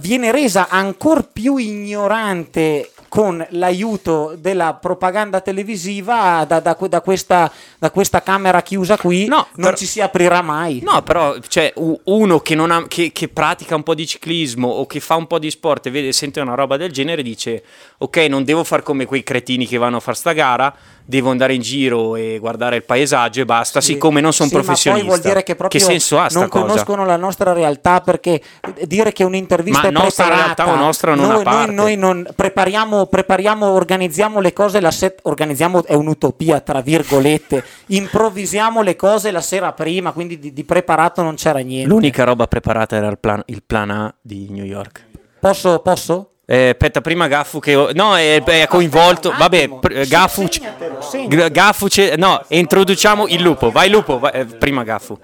[0.00, 7.90] viene resa ancora più ignorante con l'aiuto della propaganda televisiva da, da da questa, da
[7.90, 10.80] questa camera chiusa qui No, non però- ci si aprirà mai.
[10.84, 11.72] No, però cioè,
[12.04, 15.26] uno che, non ha- che- che pratica un po' di ciclismo o che fa un
[15.26, 17.64] po' di sport e vede, sente una roba del genere, dice:
[17.98, 20.72] Ok, non devo fare come quei cretini che vanno a far sta gara,
[21.10, 23.80] devo andare in giro e guardare il paesaggio e basta.
[23.80, 26.48] Sì, Siccome non sono sì, ma professionista, poi vuol dire che proprio senso ha non
[26.48, 26.64] cosa?
[26.64, 28.40] conoscono la nostra realtà perché
[28.86, 32.28] dire che un'intervista Ma è nostra preparata realtà o nostra non noi, noi, noi non
[32.34, 39.32] prepariamo, prepariamo, organizziamo le cose la set, organizziamo è un'utopia tra virgolette improvvisiamo le cose
[39.32, 43.18] la sera prima quindi di, di preparato non c'era niente L'unica roba preparata era il
[43.18, 45.04] plan, il plan A di New York.
[45.40, 46.30] posso, posso?
[46.52, 47.92] Eh, aspetta, prima Gaffu che...
[47.94, 49.32] No, è, è coinvolto...
[49.38, 50.48] Vabbè, pr- Gaffu...
[50.50, 51.46] segnatelo, segnatelo.
[51.46, 53.70] G- Gaffu c'è- No, introduciamo il lupo.
[53.70, 55.16] Vai lupo, vai- eh, prima Gaffu.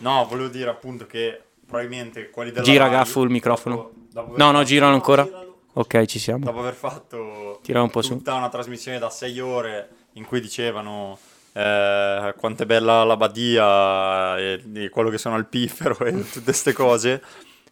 [0.00, 3.74] No, volevo dire appunto che probabilmente quelli della Gira Rai, Gaffu il microfono.
[3.76, 5.26] dopo- dopo No, no, girano ancora.
[5.72, 6.44] Ok, ci siamo.
[6.44, 8.10] Dopo aver fatto Tira un po' su.
[8.18, 11.18] tutta una trasmissione da sei ore in cui dicevano
[11.54, 16.42] eh, quanto è bella la Badia e, e quello che sono al piffero e tutte
[16.42, 17.22] queste cose,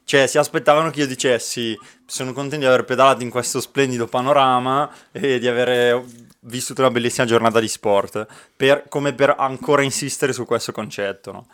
[0.04, 4.90] cioè si aspettavano che io dicessi sono contento di aver pedalato in questo splendido panorama
[5.10, 6.04] e di aver
[6.40, 11.46] vissuto una bellissima giornata di sport, per- come per ancora insistere su questo concetto, no?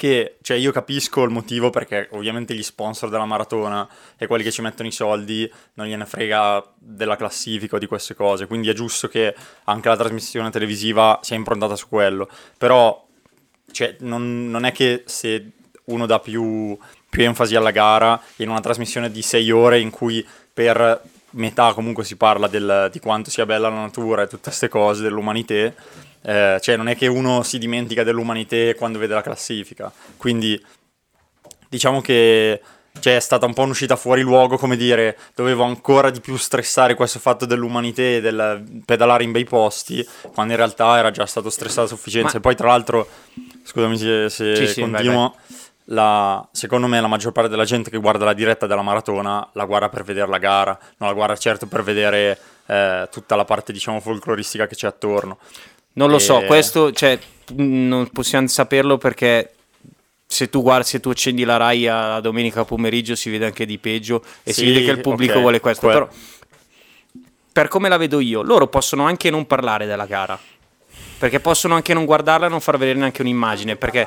[0.00, 3.86] che cioè io capisco il motivo perché ovviamente gli sponsor della maratona
[4.16, 8.14] e quelli che ci mettono i soldi non gliene frega della classifica o di queste
[8.14, 9.34] cose, quindi è giusto che
[9.64, 13.06] anche la trasmissione televisiva sia improntata su quello, però
[13.72, 15.50] cioè, non, non è che se
[15.84, 16.78] uno dà più,
[17.10, 22.04] più enfasi alla gara in una trasmissione di sei ore in cui per metà comunque
[22.04, 25.72] si parla del- di quanto sia bella la natura e tutte queste cose dell'umanità.
[26.22, 29.92] Eh, cioè, non è che uno si dimentica dell'umanità quando vede la classifica.
[30.16, 30.62] Quindi,
[31.68, 32.60] diciamo che
[32.98, 36.94] cioè, è stata un po' un'uscita fuori luogo, come dire, dovevo ancora di più stressare
[36.94, 41.48] questo fatto dell'umanità e del pedalare in bei posti, quando in realtà era già stato
[41.50, 42.32] stressato a sufficienza.
[42.32, 43.08] Ma- E poi, tra l'altro,
[43.62, 45.34] scusami se, se Sì, sì, vai, continuo,
[45.92, 49.64] la- secondo me la maggior parte della gente che guarda la diretta della maratona la
[49.64, 53.72] guarda per vedere la gara, non la guarda certo per vedere eh, tutta la parte,
[53.72, 55.38] diciamo, folcloristica che c'è attorno.
[55.94, 57.18] Non lo so, E- questo cioè,
[57.54, 59.54] mh, non possiamo saperlo perché
[60.24, 63.78] se tu guardi, se tu accendi la Rai a domenica pomeriggio si vede anche di
[63.78, 65.86] peggio e si Sì, vede che il pubblico ok, vuole questo.
[65.88, 66.08] que- Però,
[67.52, 70.38] per come la vedo io, loro possono anche non parlare della gara.
[71.18, 73.74] Perché possono anche non guardarla e non far vedere neanche un'immagine.
[73.76, 74.06] Perché.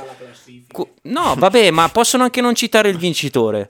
[1.03, 3.69] No, vabbè, ma possono anche non citare il vincitore.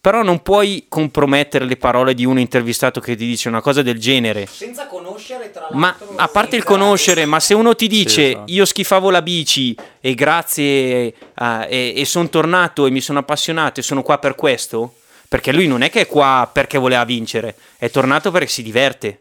[0.00, 3.98] Però non puoi compromettere le parole di uno intervistato che ti dice una cosa del
[3.98, 4.44] genere.
[4.44, 8.52] Senza conoscere tra Ma a parte il conoscere, ma se uno ti dice esatto.
[8.52, 13.80] io schifavo la bici e grazie a- e, e sono tornato e mi sono appassionato
[13.80, 17.56] e sono qua per questo, perché lui non è che è qua perché voleva vincere,
[17.78, 19.20] è tornato perché si diverte.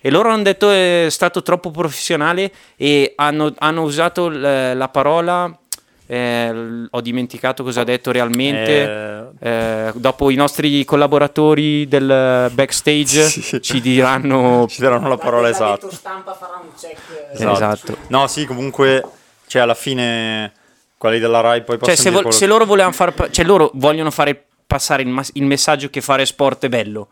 [0.00, 5.56] E loro hanno detto è stato troppo professionale e hanno, hanno usato l- la parola,
[6.06, 9.30] eh, ho dimenticato cosa ha detto realmente.
[9.40, 13.60] Eh, dopo i nostri collaboratori del backstage Sì.
[13.62, 15.90] ci diranno Ci daranno la parola esatta.
[15.90, 17.40] stampa farà un check.
[17.40, 17.96] Esatto.
[18.08, 19.02] No, sì, comunque,
[19.46, 20.52] cioè, alla fine,
[20.98, 23.44] quelli della Rai poi Cioè, possono se, vo- quello- se loro volevano far, pa- cioè,
[23.44, 27.08] loro vogliono fare passare il, mas- il messaggio che fare sport è bello.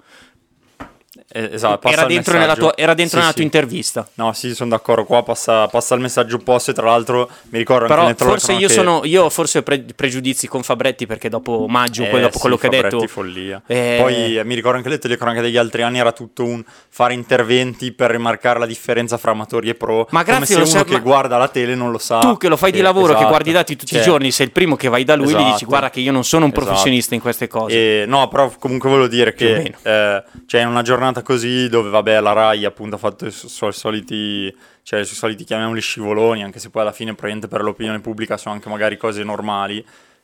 [1.33, 3.35] Eh, esatto, Era dentro, nella tua, era dentro Sì, nella sì.
[3.37, 4.09] tua intervista.
[4.14, 5.05] No, sì, sono d'accordo.
[5.05, 6.73] Qua passa, passa il messaggio opposto.
[6.73, 9.03] E tra l'altro, mi ricordo Però anche forse io sono.
[9.05, 12.71] Io forse ho pre- pregiudizi con Fabretti perché dopo maggio, quello, dopo quello che ha
[12.71, 13.07] detto.
[13.07, 13.62] follia.
[13.66, 15.99] Eh, Poi eh, mi ricordo anche le telecronache degli altri anni.
[15.99, 20.09] Era tutto un fare interventi per rimarcare la differenza fra amatori e pro.
[20.11, 22.19] Ma grazie, come se uno sai- che guarda la tele non lo sa.
[22.19, 23.29] tu che lo fai di lavoro, che esatto.
[23.29, 25.35] guardi i dati tutti Cioè, i giorni, sei il primo che vai da lui e
[25.35, 25.66] gli dici Esatto.
[25.66, 26.66] guarda che io non sono un Esatto.
[26.66, 28.03] professionista in queste cose.
[28.03, 32.21] E, no, però comunque volevo dire che eh, cioè, in una giornata così dove vabbè
[32.21, 36.59] la Rai appunto ha fatto i su- soliti cioè i suoi soliti chiamiamoli scivoloni anche
[36.59, 39.79] se poi alla fine probabilmente per l'opinione pubblica sono anche magari cose normali.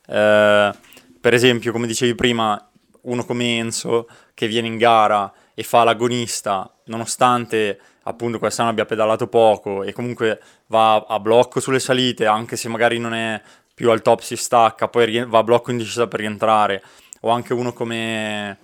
[0.07, 0.73] Eh,
[1.21, 2.71] per esempio come dicevi prima
[3.03, 9.27] uno come Enzo che viene in gara e fa l'agonista nonostante appunto quest'anno abbia pedalato
[9.27, 13.41] poco e comunque va a blocco sulle salite anche se magari non è
[13.75, 16.83] più al top si stacca poi va a blocco in discesa per rientrare.
[17.21, 18.59] O anche uno come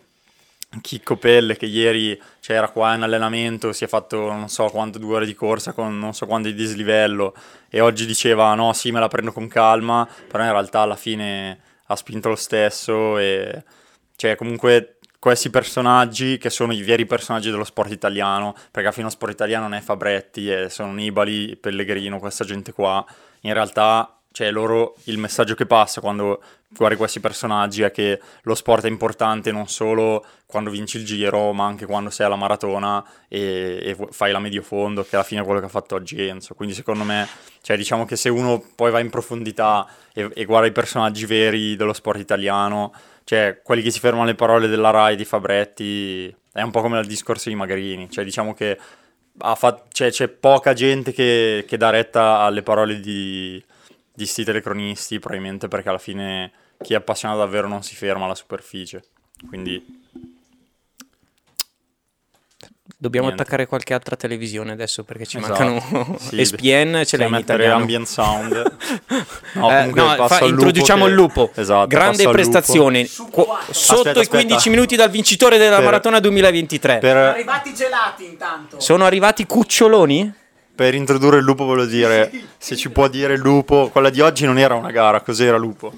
[0.81, 4.99] Chicco Pelle che ieri cioè, era qua in allenamento, si è fatto non so quante
[4.99, 7.35] due ore di corsa con non so quanto di dislivello
[7.69, 11.61] e oggi diceva no sì me la prendo con calma, però in realtà alla fine
[11.87, 13.63] ha spinto lo stesso e
[14.17, 19.09] cioè comunque questi personaggi che sono i veri personaggi dello sport italiano, perché alla fine
[19.09, 23.07] sport italiano non è Fabretti, sono Nibali, Pellegrino, questa gente qua,
[23.43, 28.55] in realtà cioè loro il messaggio che passa quando guardi questi personaggi è che lo
[28.55, 33.05] sport è importante non solo quando vinci il giro, ma anche quando sei alla maratona
[33.29, 36.21] e, e fai la medio fondo, che alla fine è quello che ha fatto oggi
[36.27, 36.55] Enzo.
[36.55, 37.27] Quindi secondo me,
[37.63, 41.77] cioè diciamo che se uno poi va in profondità e, e guarda i personaggi veri
[41.77, 42.93] dello sport italiano,
[43.25, 46.99] cioè quelli che si fermano alle parole della Rai di Fabretti, è un po' come
[47.01, 48.79] il discorso di Magrini, cioè diciamo che
[49.55, 53.63] fat- cioè, c'è poca gente che, che dà retta alle parole di,
[54.23, 58.35] di sti telecronisti, probabilmente perché alla fine chi è appassionato davvero non si ferma alla
[58.35, 59.03] superficie.
[59.49, 60.01] Quindi
[62.97, 63.43] Dobbiamo niente.
[63.43, 65.65] attaccare qualche altra televisione adesso perché ci Esatto.
[65.65, 67.81] mancano Sì, ESPN, ce l'hai in italiano.
[67.81, 68.53] ambient sound.
[69.55, 71.51] No, Eh, no, passo fa- al lupo introduciamo che- il lupo.
[71.55, 73.07] Esatto, Grande prestazione.
[73.31, 74.71] Qu- sotto Aspetta, i 15 aspetta.
[74.71, 76.99] minuti dal vincitore della Per- maratona 2023.
[76.99, 78.79] Per, Arrivati i gelati intanto.
[78.81, 80.33] Sono arrivati cuccioloni?
[80.75, 84.45] Per introdurre il lupo volevo dire, se ci può dire il lupo, quella di oggi
[84.47, 85.93] non era una gara, cos'era lupo?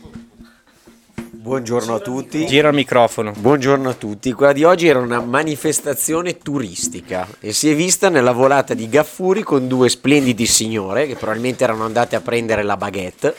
[1.45, 2.47] Buongiorno a tutti.
[2.47, 3.31] Gira il microfono.
[3.37, 4.33] Buongiorno a tutti.
[4.33, 9.43] Quella di oggi era una manifestazione turistica e si è vista nella volata di Gaffuri
[9.43, 13.37] con due splendidi signore che probabilmente erano andate a prendere la baguette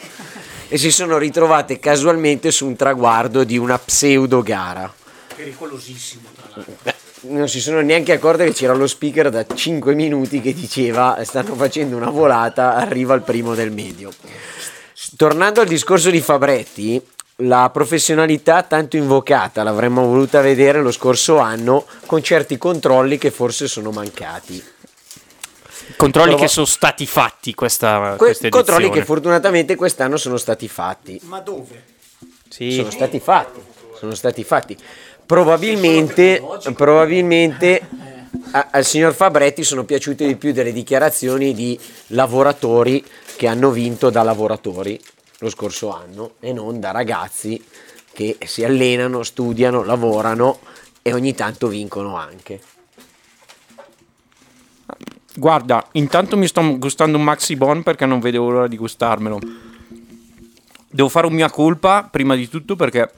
[0.67, 4.93] e si sono ritrovate casualmente su un traguardo di una pseudo gara.
[5.35, 6.93] Pericolosissimo, tra l'altro.
[7.27, 11.55] Non si sono neanche accorte che c'era lo speaker da 5 minuti che diceva stanno
[11.55, 14.11] facendo una volata, arriva il primo del medio.
[15.17, 17.01] Tornando al discorso di Fabretti,
[17.39, 23.67] la professionalità tanto invocata l'avremmo voluta vedere lo scorso anno con certi controlli che forse
[23.67, 24.63] sono mancati.
[25.97, 30.67] Controlli Prova- che sono stati fatti questa, Que- questa controlli che fortunatamente quest'anno sono stati
[30.67, 31.19] fatti.
[31.23, 31.83] Ma dove?
[32.49, 32.71] Sì.
[32.71, 33.59] Sono stati fatti.
[33.97, 34.77] Sono stati fatti.
[35.25, 36.41] Probabilmente,
[36.75, 37.81] probabilmente
[38.51, 43.03] a- al signor Fabretti sono piaciute di più delle dichiarazioni di lavoratori
[43.35, 44.99] che hanno vinto da lavoratori
[45.39, 47.61] lo scorso anno e non da ragazzi
[48.13, 50.59] che si allenano, studiano, lavorano
[51.01, 52.61] e ogni tanto vincono anche.
[55.35, 59.39] Guarda, intanto mi sto gustando un Maxi Bon perché non vedevo l'ora di gustarmelo.
[60.89, 63.11] Devo fare un mia colpa, prima di tutto, perché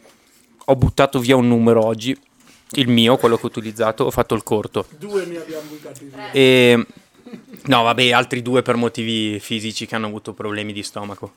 [0.69, 2.17] ho buttato via un numero oggi.
[2.71, 4.85] Il mio, quello che ho utilizzato, ho fatto il corto.
[4.97, 6.31] Due ne abbiamo buttati via.
[6.31, 6.85] E...
[7.65, 11.33] No, vabbè, altri due per motivi fisici che hanno avuto problemi di stomaco.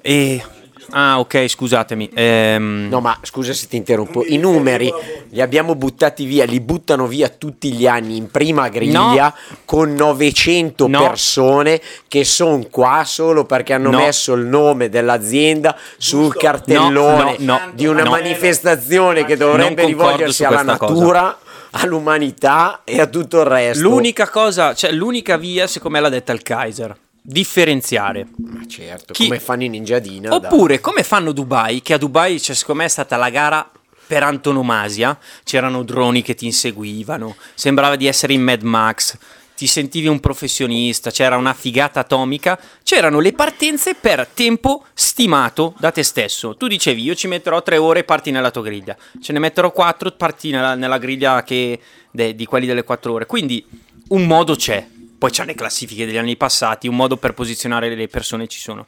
[0.00, 0.42] E...
[0.90, 2.10] Ah, ok, scusatemi.
[2.14, 4.24] Ehm, No, ma scusa se ti interrompo.
[4.24, 4.92] I numeri
[5.30, 10.86] li abbiamo buttati via, li buttano via tutti gli anni in prima griglia con 900
[10.86, 11.00] No.
[11.06, 13.98] persone che sono qua solo perché hanno No.
[13.98, 18.10] messo il nome dell'azienda sul cartellone No, no, no, di una no.
[18.10, 20.92] manifestazione che dovrebbe rivolgersi alla questa cosa.
[20.94, 21.38] natura,
[21.72, 23.82] all'umanità e a tutto il resto.
[23.82, 26.96] L'unica cosa, cioè l'unica via, secondo me l'ha detta il Kaiser.
[27.26, 28.26] Differenziare.
[28.36, 30.34] Ma certo, Chi- come fanno in Ninjadina.
[30.34, 33.66] Oppure come fanno Dubai, che a Dubai, cioè, secondo me è stata la gara
[34.06, 39.16] per antonomasia, c'erano droni che ti inseguivano, sembrava di essere in Mad Max,
[39.56, 45.90] ti sentivi un professionista, c'era una figata atomica, c'erano le partenze per tempo stimato da
[45.92, 46.56] te stesso.
[46.58, 50.10] Tu dicevi io ci metterò tre ore parti nella tua griglia, ce ne metterò quattro
[50.10, 53.24] parti nella, nella griglia che, de- di quelli delle quattro ore.
[53.24, 53.64] Quindi
[54.08, 54.86] un modo c'è,
[55.24, 58.86] poi c'è le classifiche degli anni passati, un modo per posizionare le persone ci sono.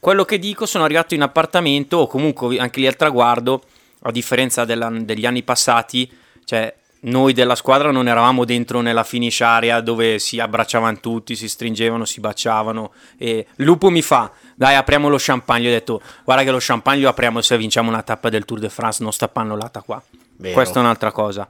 [0.00, 3.62] Quello che dico, sono arrivato in appartamento o comunque anche lì al traguardo,
[4.02, 6.10] a differenza della- degli anni passati,
[6.44, 11.48] cioè noi della squadra non eravamo dentro nella finish area dove si abbracciavano tutti, si
[11.48, 16.50] stringevano, si baciavano e Lupo mi fa, dai apriamo lo champagne, ho detto guarda che
[16.50, 19.82] lo champagne lo apriamo se vinciamo una tappa del Tour de France, non sta pannolata
[19.82, 20.02] qua.
[20.36, 20.52] Vero.
[20.52, 21.48] Questa è un'altra cosa.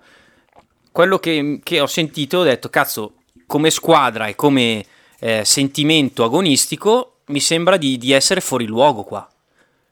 [0.92, 3.14] Quello che, che ho sentito ho detto, cazzo,
[3.50, 4.84] come squadra e come
[5.18, 9.28] eh, sentimento agonistico mi sembra di, di essere fuori luogo qua.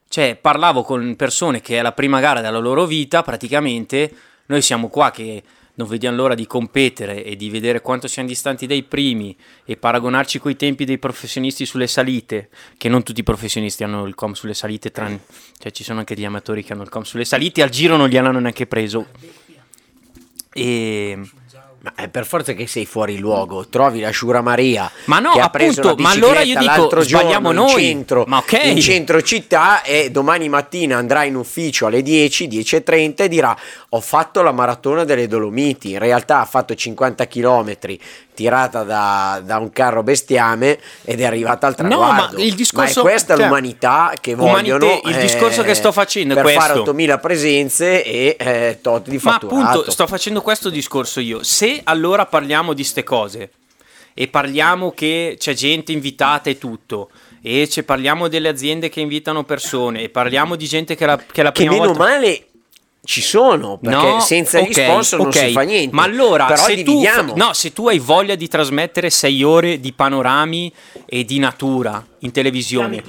[0.07, 4.13] Cioè, parlavo con persone che è la prima gara della loro vita, praticamente,
[4.45, 5.43] noi siamo qua che
[5.73, 9.35] non vediamo l'ora di competere e di vedere quanto siamo distanti dai primi
[9.65, 12.47] e paragonarci coi tempi dei professionisti sulle salite,
[12.77, 15.19] che non tutti i professionisti hanno il com sulle salite, tranne,
[15.57, 18.07] cioè ci sono anche degli amatori che hanno il com sulle salite, al giro non
[18.07, 19.07] gliel'hanno neanche preso.
[20.53, 21.29] E...
[21.81, 25.39] Ma è per forza che sei fuori luogo, trovi la Sciura Maria Ma no, che
[25.39, 27.81] ha preso appunto, ma allora io dico, sbagliamo giorno in noi.
[27.83, 28.59] centro, Ma ok.
[28.65, 33.57] in centro città e domani mattina andrà in ufficio alle 10, 10.30 e dirà
[33.89, 37.77] ho fatto la maratona delle Dolomiti, in realtà ha fatto 50 km
[38.39, 42.37] tirata da, da un carro bestiame ed è arrivata al No, traguardo.
[42.37, 46.41] ma il discorso- è questa cioè, l'umanità che vogliono il discorso che sto facendo è
[46.41, 46.79] per fare questo.
[46.81, 49.61] 8000 presenze e eh, tot di Ma fatturato.
[49.65, 51.43] appunto sto facendo questo discorso io.
[51.43, 53.49] Se allora parliamo di ste cose
[54.13, 57.09] e parliamo che c'è gente invitata e tutto,
[57.41, 61.43] e ci parliamo delle aziende che invitano persone, e parliamo di gente che la, che
[61.43, 62.03] la che prima meno volta...
[62.03, 62.45] male
[63.03, 65.37] ci sono perché No, senza gli ok, sponsor non ok.
[65.37, 68.47] si fa niente Ma allora, però se tu, dividiamo no, se tu hai voglia di
[68.47, 70.71] trasmettere sei ore di panorami
[71.05, 73.01] e di natura in televisione,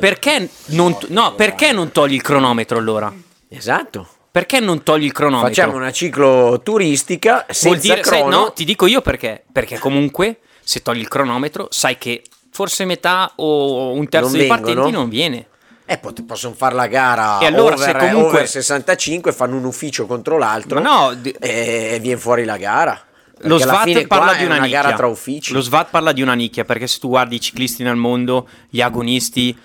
[0.00, 3.12] perché non, no, perché non togli il cronometro allora?
[3.48, 5.48] esatto Perché non togli il cronometro?
[5.54, 9.42] facciamo una ciclo turistica senza Vuol dire, sai, crono no, ti dico io perché.
[9.50, 14.46] Perché comunque, se togli il cronometro, sai che forse metà o un terzo Non dei
[14.48, 14.64] vengono?
[14.64, 15.46] partenti non viene.
[15.90, 19.64] Eh, pot- possono fare la gara E allora, over, se comunque- over 65 fanno un
[19.64, 23.00] ufficio contro l'altro no, di- e viene fuori la gara
[23.42, 24.82] Lo SVAT parla di una, una nicchia.
[24.82, 27.82] gara tra uffici Lo SVAT parla di una nicchia perché se tu guardi i ciclisti
[27.82, 29.56] nel mondo, gli agonisti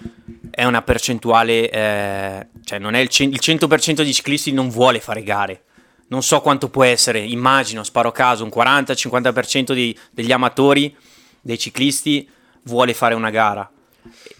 [0.49, 4.99] è una percentuale, eh, cioè non è il, cen- il 100% di ciclisti non vuole
[5.01, 5.63] fare gare.
[6.09, 10.95] Non so quanto può essere, immagino, sparo a caso, un 40-50% di- degli amatori,
[11.41, 12.29] dei ciclisti,
[12.63, 13.67] vuole fare una gara.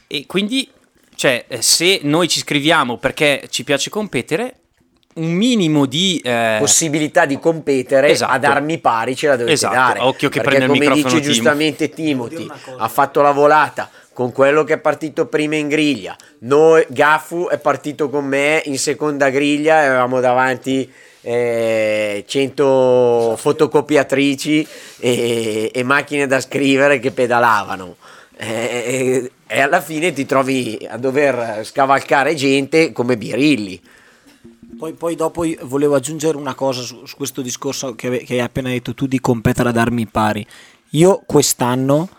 [0.08, 0.70] E quindi,
[1.16, 4.56] cioè, eh, se noi ci iscriviamo perché ci piace competere,
[5.16, 6.20] un minimo di...
[6.24, 8.32] eh, possibilità di competere Esatto.
[8.32, 9.76] ad armi pari ce la dovete Esatto.
[9.76, 12.48] dare Occhio che perché prende il come dice giustamente Timothy
[12.78, 17.60] ha fatto la volata con quello che è partito prima in griglia noi Gaffu è
[17.60, 20.92] partito con me in seconda griglia e avevamo davanti
[21.22, 24.68] eh, 100 fotocopiatrici
[25.00, 27.98] e, e macchine da scrivere che pedalavano
[28.36, 33.80] Eh, e alla fine ti trovi a dover scavalcare gente come birilli
[34.76, 38.70] Poi, poi dopo volevo aggiungere una cosa su, su questo discorso che, che hai appena
[38.70, 40.44] detto tu di competere ad armi pari.
[40.92, 42.10] Io quest'anno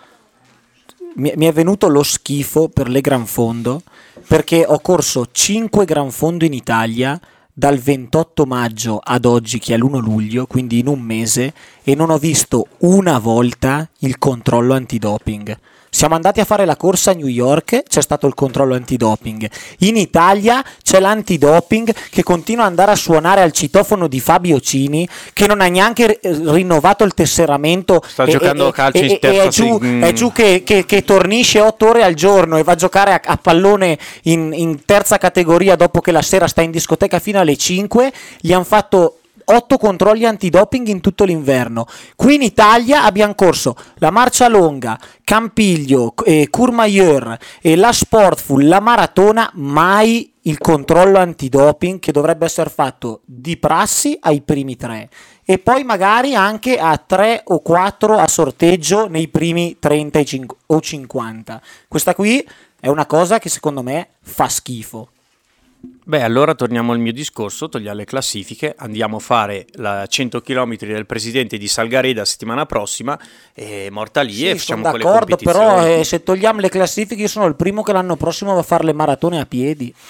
[1.16, 3.82] mi, mi è venuto lo schifo per le Gran Fondo
[4.28, 7.20] perché ho corso 5 Gran Fondo in Italia
[7.52, 12.10] dal 28 maggio ad oggi, che è l'1 luglio, quindi in un mese, e non
[12.10, 15.58] ho visto una volta il controllo antidoping.
[15.94, 19.48] Siamo andati a fare la corsa a New York, c'è stato il controllo antidoping.
[19.78, 25.08] In Italia c'è l'antidoping che continua ad andare a suonare al citofono di Fabio Cini,
[25.32, 28.02] che non ha neanche rinnovato il tesseramento.
[28.04, 31.60] Sta giocando a calcio in e, terza è giù, è giù che, che, che tornisce
[31.60, 35.76] 8 ore al giorno e va a giocare a, a pallone in, in terza categoria
[35.76, 38.12] dopo che la sera sta in discoteca fino alle 5.
[38.40, 41.86] Gli hanno fatto 8 controlli antidoping in tutto l'inverno.
[42.16, 48.80] Qui in Italia abbiamo corso la marcia longa, Campiglio, eh, Courmayeur, eh, la Sportful, la
[48.80, 55.08] maratona, mai il controllo antidoping che dovrebbe essere fatto di prassi ai primi tre
[55.44, 60.58] e poi magari anche a 3 o 4 a sorteggio nei primi 30 e cinqu-
[60.66, 61.60] o 50.
[61.86, 62.46] Questa qui
[62.80, 65.08] è una cosa che secondo me fa schifo.
[66.06, 70.76] Beh, allora torniamo al mio discorso, togliamo le classifiche, andiamo a fare la 100 km
[70.76, 73.18] del presidente di Salgareda settimana prossima,
[73.54, 76.00] e morta lì Sì, e facciamo quelle d'accordo, però competizioni.
[76.00, 78.84] eh, se togliamo le classifiche io sono il primo che l'anno prossimo va a fare
[78.84, 79.92] le maratone a piedi.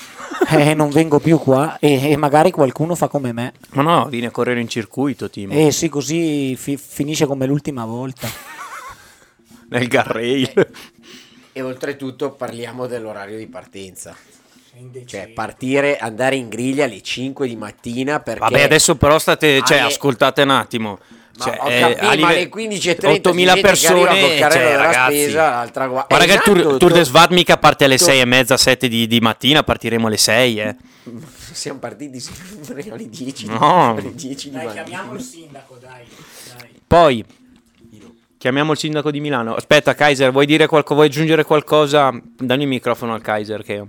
[0.47, 3.55] Eh, non vengo più qua e, e magari qualcuno fa come me.
[3.71, 7.87] Ma no, vieni a correre in circuito, Timo, E sì, così fi- finisce come l'ultima
[7.87, 8.29] volta.
[9.71, 10.53] nel garrail.
[11.53, 14.15] E oltretutto parliamo dell'orario di partenza.
[15.07, 18.41] Cioè, partire, andare in griglia alle 5 di mattina perché...
[18.41, 20.99] Vabbè, adesso però state, cioè, alle- ascoltate un attimo.
[21.37, 25.21] Ma Cioè, ho eh, capito, ma live- alle 15.30 8.000 persone, cioè, ragazzi.
[25.23, 28.05] spesa, l'altra gua- Ma ragazzi, Esatto, Tour, Tour to- de Svat mica parte alle to-
[28.05, 30.77] 6 e mezza, 7 di, di mattina, partiremo alle 6, eh.
[31.53, 33.91] Siamo partiti sempre alle 10 No.
[33.97, 35.19] alle 10 di mattina.
[35.19, 36.05] sindaco, dai.
[36.87, 37.25] Poi
[38.39, 39.55] chiamiamo il sindaco di Milano.
[39.55, 40.95] Aspetta, Kaiser, vuoi dire qualcosa?
[40.95, 42.11] Vuoi aggiungere qualcosa?
[42.39, 43.63] Dammi il microfono al Kaiser.
[43.63, 43.85] Che...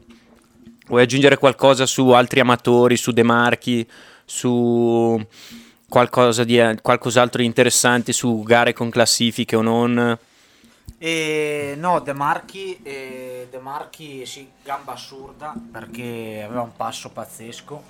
[0.87, 3.87] Vuoi aggiungere qualcosa su altri amatori, su De Marchi,
[4.23, 5.19] su
[5.89, 10.17] qualcosa di, qualcos'altro di interessante, su gare con classifiche o non?
[10.97, 17.83] E no, De Marchi, eh, De Marchi sì, gamba assurda perché aveva un passo pazzesco.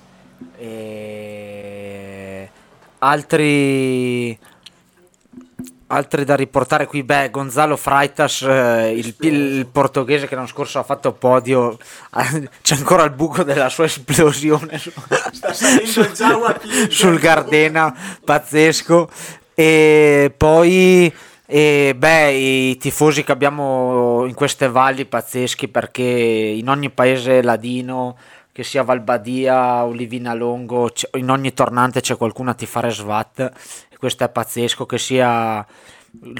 [0.56, 2.50] E
[2.98, 4.38] altri,
[5.88, 10.82] altri da riportare qui, beh, Gonzalo Freitas, eh, il, il portoghese che l'anno scorso ha
[10.82, 11.78] fatto podio,
[12.16, 14.90] eh, c'è ancora il buco della sua esplosione su-
[16.88, 19.08] sul Gardena, pazzesco.
[19.54, 21.12] E poi,
[21.46, 28.16] e, beh, i tifosi che abbiamo in queste valli pazzeschi perché in ogni paese ladino,
[28.56, 33.85] che sia Valbadia, Olivina Longo, c'è- in ogni tornante c'è qualcuno a tifare Svat e
[33.98, 35.66] questo è pazzesco, che sia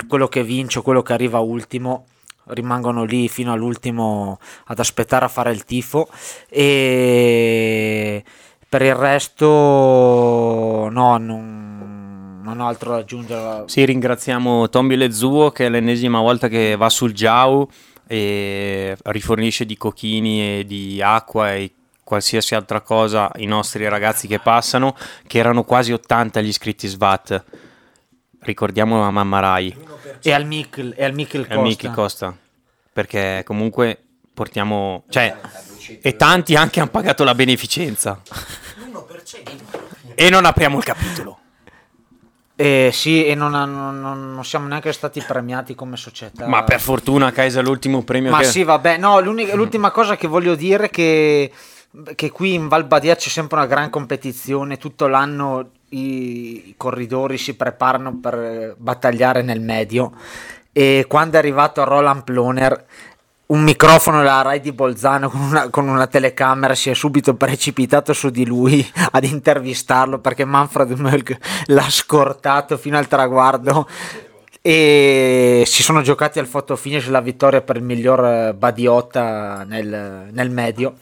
[0.08, 2.06] quello che vince o quello che arriva ultimo
[2.48, 6.08] rimangono lì fino all'ultimo ad aspettare a fare il tifo.
[6.48, 8.22] E
[8.68, 9.46] per il resto
[10.90, 13.64] no non, non ho altro da aggiungere.
[13.66, 17.68] Sì, ringraziamo Tommy Lezuo che è l'ennesima volta che va sul Giau
[18.06, 21.72] e rifornisce di cochini e di acqua e
[22.06, 24.96] qualsiasi altra cosa ai nostri ragazzi che passano,
[25.26, 27.44] che erano quasi 80 gli iscritti SVAT.
[28.42, 29.76] Ricordiamo a Mamma Rai
[30.22, 32.36] e al Mikkel e al Mikkel e Costa, Miki Costa,
[32.92, 34.00] perché comunque
[34.32, 35.02] portiamo...
[35.08, 35.36] Cioè,
[36.00, 38.22] e tanti anche hanno pagato la beneficenza.
[40.14, 41.38] E non apriamo il capitolo.
[42.54, 47.30] Eh, sì e non, non- non- siamo neanche stati premiati come società Ma per fortuna
[47.30, 48.44] Kaiser l'ultimo premio Ma che...
[48.44, 51.52] sì, vabbè, no, l'unica- l'ultima cosa che voglio dire è che,
[52.14, 57.38] che qui in Val Badia c'è sempre una gran competizione, tutto l'anno i, i corridori
[57.38, 60.12] si preparano per battagliare nel medio.
[60.72, 62.84] E quando è arrivato Roland Ploner
[63.46, 68.12] un microfono della Rai di Bolzano con una, con una telecamera si è subito precipitato
[68.12, 71.36] su di lui ad intervistarlo perché Manfred Mölk
[71.66, 73.88] l'ha scortato fino al traguardo.
[74.60, 80.28] E si sono giocati al photo finish la vittoria per il miglior eh, Badiotta nel,
[80.32, 80.96] nel medio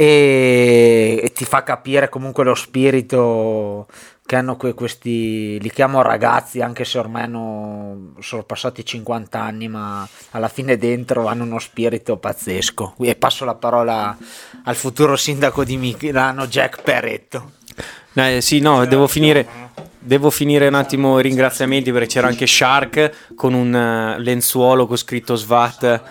[0.00, 3.86] e, e ti fa capire comunque lo spirito
[4.24, 9.68] che hanno que- questi, li chiamo ragazzi anche se ormai hanno, sono passati 50 anni
[9.68, 12.94] ma alla fine dentro hanno uno spirito pazzesco.
[13.00, 14.16] E passo la parola
[14.64, 17.52] al futuro sindaco di Milano Jack Peretto.
[18.14, 19.46] Eh, sì, no, devo finire,
[19.98, 24.96] devo finire un attimo i ringraziamenti perché c'era anche Shark con un eh, lenzuolo con
[24.96, 26.02] scritto SVAT,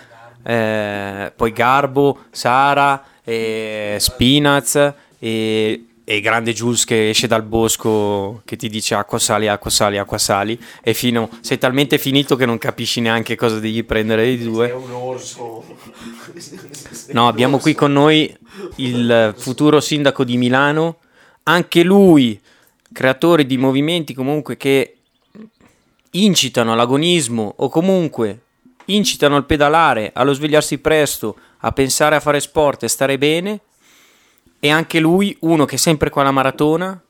[0.44, 8.56] eh, poi Garbo, Sara, e Spinaz e, e grande Jules che esce dal bosco che
[8.56, 12.58] ti dice acqua sali, acqua sali, acqua sali e fino, sei talmente finito che non
[12.58, 14.72] capisci neanche cosa devi prendere dei due.
[14.72, 15.64] un orso.
[17.12, 18.32] No, abbiamo qui con noi
[18.76, 20.98] il futuro sindaco di Milano,
[21.44, 22.40] anche lui
[22.92, 24.96] creatore di movimenti comunque che
[26.12, 28.40] incitano all'agonismo o comunque
[28.94, 33.60] incitano al pedalare, allo svegliarsi presto, a pensare a fare sport e stare bene.
[34.58, 37.00] E anche lui, uno che è sempre qua alla maratona,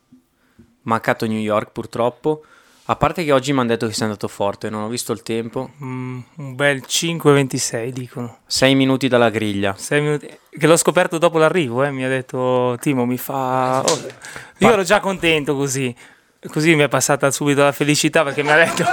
[0.83, 2.43] mancato New York purtroppo.
[2.85, 5.21] A parte che oggi mi hanno detto che sei andato forte, non ho visto il
[5.21, 5.71] tempo.
[5.83, 8.39] Mm, un bel 5-26 dicono.
[8.45, 9.75] Sei minuti dalla griglia.
[9.77, 10.27] 6 minuti.
[10.49, 11.91] Che l'ho scoperto dopo l'arrivo, eh.
[11.91, 13.81] mi ha detto Timo, mi fa...
[13.81, 13.99] Oh.
[14.57, 15.95] Io ero già contento così.
[16.47, 18.83] Così mi è passata subito la felicità perché mi ha detto...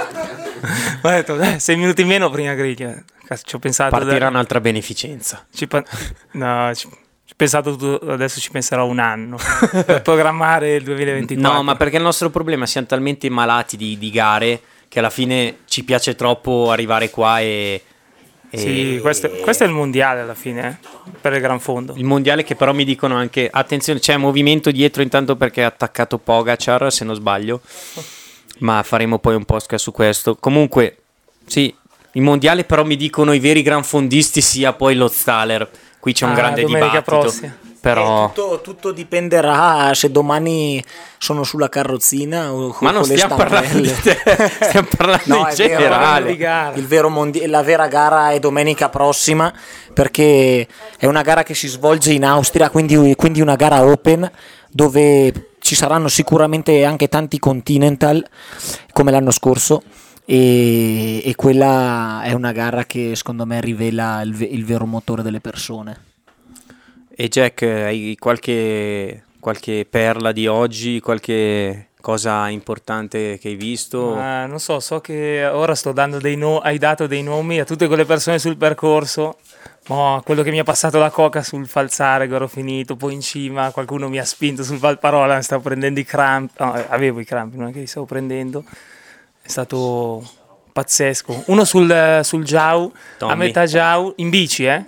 [1.01, 2.95] ha detto, eh, 6 minuti in meno prima griglia.
[3.25, 3.91] Cazzo, Ci ho pensato...
[3.91, 5.45] Partirà da- un'altra beneficenza.
[5.53, 5.83] ci pa-
[6.31, 9.37] no, ci- ci ho pensato tutto- adesso ci penserò un anno
[9.85, 11.53] per programmare il 2024.
[11.53, 15.59] No, ma perché il nostro problema siamo talmente malati di, di gare che alla fine
[15.65, 17.83] ci piace troppo arrivare qua e...
[18.49, 21.93] e- Sì, questo, questo è il mondiale alla fine, eh, per il gran fondo.
[21.95, 26.17] Il mondiale che però mi dicono anche attenzione, c'è movimento dietro intanto perché ha attaccato
[26.17, 27.61] Pogacar se non sbaglio,
[28.59, 30.35] ma faremo poi un podcast su questo.
[30.35, 30.97] Comunque,
[31.45, 31.73] sì,
[32.13, 35.69] il mondiale però mi dicono i veri gran fondisti sia poi lo Staller.
[35.99, 37.01] Qui c'è un Ah, grande dibattito.
[37.19, 37.57] prossima.
[37.81, 40.83] Però Eh, tutto, tutto dipenderà se domani
[41.17, 44.17] sono sulla carrozzina o ma non stiamo parlando di te,
[44.59, 46.35] stiamo parlando No, in generale.
[46.85, 49.53] vero mondi- la vera gara è domenica prossima
[49.93, 54.29] perché è una gara che si svolge in Austria, quindi, quindi una gara open
[54.69, 58.27] dove ci saranno sicuramente anche tanti continental
[58.91, 59.83] come l'anno scorso
[60.25, 65.41] e, e quella è una gara che secondo me rivela il, il vero motore delle
[65.41, 66.05] persone.
[67.07, 74.15] E Jack, hai qualche, qualche perla di oggi, qualche cosa importante che hai visto?
[74.15, 77.65] Ma non so, so che ora sto dando dei no- hai dato dei nomi a
[77.65, 79.37] tutte quelle persone sul percorso.
[79.89, 83.21] Mo, quello che mi ha passato la coca sul falzare che ero finito, poi in
[83.21, 87.19] cima qualcuno mi ha spinto sul Valparola, mi stavo prendendo i crampi, no, eh, avevo
[87.19, 88.63] i crampi, non è che li stavo prendendo,
[89.41, 90.23] è stato
[90.71, 91.45] pazzesco.
[91.47, 94.85] Uno sul, sul Giau, a metà Giau, in bici, eh?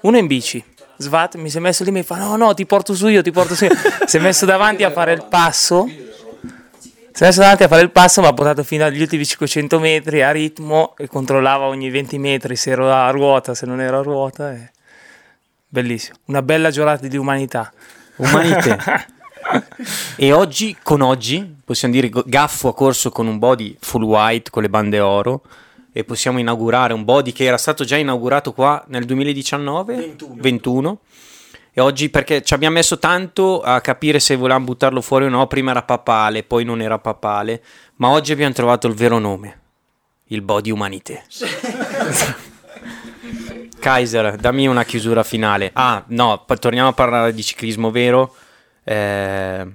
[0.00, 0.64] Uno in bici.
[0.96, 3.22] Svat mi si è messo lì e mi fa no no ti porto su io
[3.22, 3.70] ti porto su io
[4.04, 5.88] si è messo davanti a fare il passo
[7.26, 10.30] messo davanti a fare il passo, mi ha portato fino agli ultimi 500 metri a
[10.30, 14.52] ritmo e controllava ogni 20 metri se ero a ruota, se non ero a ruota.
[14.52, 14.70] e-
[15.68, 16.16] Bellissimo.
[16.26, 17.72] Una bella giornata di umanità.
[18.16, 18.76] Umanite.
[20.16, 24.62] e oggi, con oggi, possiamo dire Gaffo ha corso con un body full white con
[24.62, 25.42] le bande oro
[25.92, 30.98] e possiamo inaugurare un body che era stato già inaugurato qua nel 2019 21,
[31.72, 35.46] e oggi perché ci abbiamo messo tanto a capire se volevamo buttarlo fuori o no
[35.46, 37.62] prima era papale poi non era papale
[37.96, 39.58] ma oggi abbiamo trovato il vero nome
[40.26, 41.24] il body umanite
[43.80, 45.70] Kaiser dammi una chiusura finale.
[45.72, 48.34] Ah no torniamo a parlare di ciclismo vero?
[48.84, 49.66] Eh,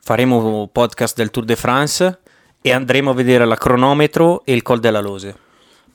[0.00, 2.18] faremo un podcast del Tour de France
[2.60, 5.48] e andremo a vedere la cronometro e il Col della Lose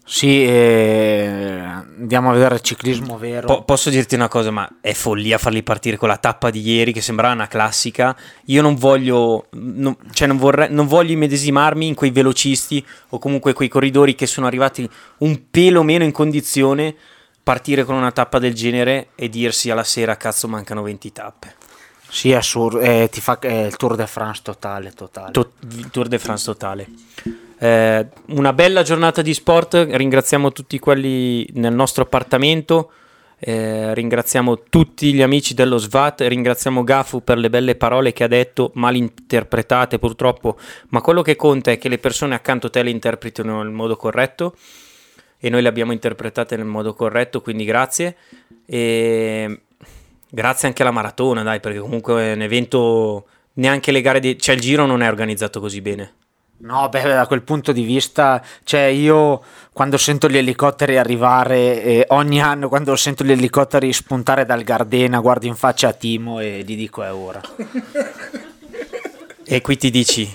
[0.08, 1.62] Sì, eh,
[1.97, 3.47] andiamo a vedere il ciclismo vero.
[3.47, 6.93] Po- posso dirti una cosa, ma è follia farli partire con la tappa di ieri
[6.93, 8.16] che sembrava una classica.
[8.45, 13.53] Io non voglio, non, cioè non, vorrei, non voglio immedesimarmi in quei velocisti o comunque
[13.53, 14.88] quei corridori che sono arrivati
[15.20, 16.95] un pelo meno in condizione
[17.41, 21.56] partire con una tappa del genere e dirsi alla sera cazzo mancano 20 tappe.
[22.08, 22.80] Sì, è assurdo.
[22.80, 25.32] eh, ti fa, è il Tour de France totale, totale.
[25.32, 25.53] To-
[25.91, 26.88] Tour de France totale.
[27.58, 32.91] Eh, una bella giornata di sport, ringraziamo tutti quelli nel nostro appartamento,
[33.39, 38.28] eh, ringraziamo tutti gli amici dello SVAT, ringraziamo Gafu per le belle parole che ha
[38.28, 40.58] detto, mal interpretate purtroppo,
[40.89, 43.95] ma quello che conta è che le persone accanto a te le interpretino nel modo
[43.95, 44.56] corretto
[45.38, 48.16] e noi le abbiamo interpretate nel modo corretto, quindi grazie.
[48.66, 49.62] E
[50.30, 54.39] grazie anche alla maratona, dai, perché comunque è un evento, neanche le gare di...
[54.39, 56.14] cioè il giro non è organizzato così bene.
[56.58, 59.43] No, beh, da quel punto di vista, cioè io
[59.74, 65.20] quando sento gli elicotteri arrivare, eh, ogni anno quando sento gli elicotteri spuntare dal Gardena,
[65.20, 67.41] guardo in faccia a Timo e gli dico è ora.
[69.47, 70.28] E qui ti dici,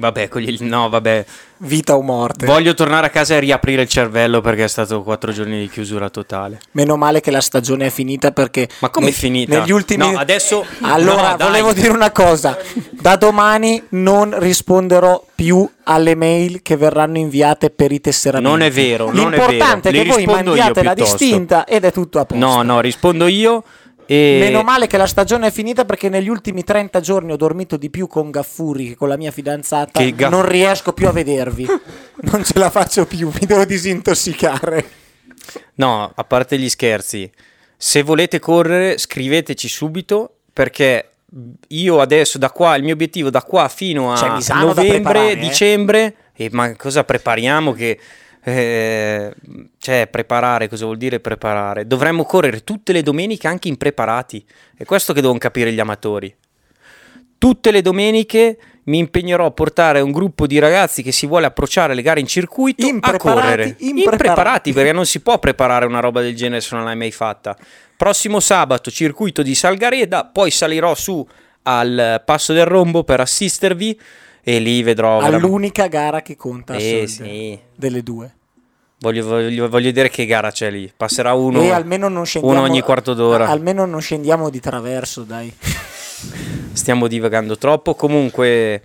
[0.00, 1.24] vabbè, con gli- no, vabbè,
[1.58, 2.46] Vita o morte.
[2.46, 6.08] voglio tornare a casa e riaprire il cervello perché è stato quattro giorni di chiusura
[6.10, 6.58] totale.
[6.72, 9.58] Meno male che la stagione è finita perché Ma come è finita?
[9.60, 12.56] Negli ultimi No, adesso- Allora, no, volevo dire una cosa.
[12.90, 18.50] Da domani non risponderò più alle mail che verranno inviate per i tesseramenti.
[18.50, 20.02] Non è vero, non è L'importante vero.
[20.02, 22.44] è Le che voi mandiate la distinta ed è tutto a posto.
[22.44, 23.62] No, no, rispondo io
[24.12, 24.38] e...
[24.40, 27.90] Meno male che la stagione è finita perché negli ultimi 30 giorni ho dormito di
[27.90, 30.00] più con Gaffuri che con la mia fidanzata.
[30.00, 31.64] Che Gaff- Non riesco più a vedervi.
[32.22, 34.84] non ce la faccio più, mi devo disintossicare.
[35.74, 37.30] No, a parte gli scherzi,
[37.76, 41.10] Se volete correre, scriveteci subito perché
[41.68, 45.36] io adesso da qua, il mio obiettivo da qua fino a da novembre, eh?
[45.36, 48.00] dicembre, e ma cosa prepariamo che...
[48.42, 49.34] eh,
[49.78, 51.86] cioè, preparare, cosa vuol dire preparare?
[51.86, 54.44] Dovremmo correre tutte le domeniche anche impreparati.
[54.76, 56.34] È questo che devono capire gli amatori.
[57.36, 61.94] Tutte le domeniche mi impegnerò a portare un gruppo di ragazzi che si vuole approcciare
[61.94, 63.76] le gare in circuito a correre.
[63.78, 63.88] impreparati.
[63.88, 67.56] Impreparati, perché non si può preparare una roba del genere se non l'hai mai fatta.
[67.96, 71.26] Prossimo sabato, circuito di Salgareda, poi salirò su
[71.62, 74.00] al Passo del Rombo per assistervi
[74.42, 75.18] e lì vedrò...
[75.20, 77.58] veramente- All'unica gara che conta Eh, sì.
[77.74, 78.34] delle due.
[79.00, 80.92] Voglio, voglio, voglio vedere che gara c'è lì.
[80.94, 83.48] Passerà uno, uno ogni quarto d'ora.
[83.48, 85.50] Almeno non scendiamo di traverso, dai.
[86.72, 87.94] Stiamo divagando troppo.
[87.94, 88.82] Comunque,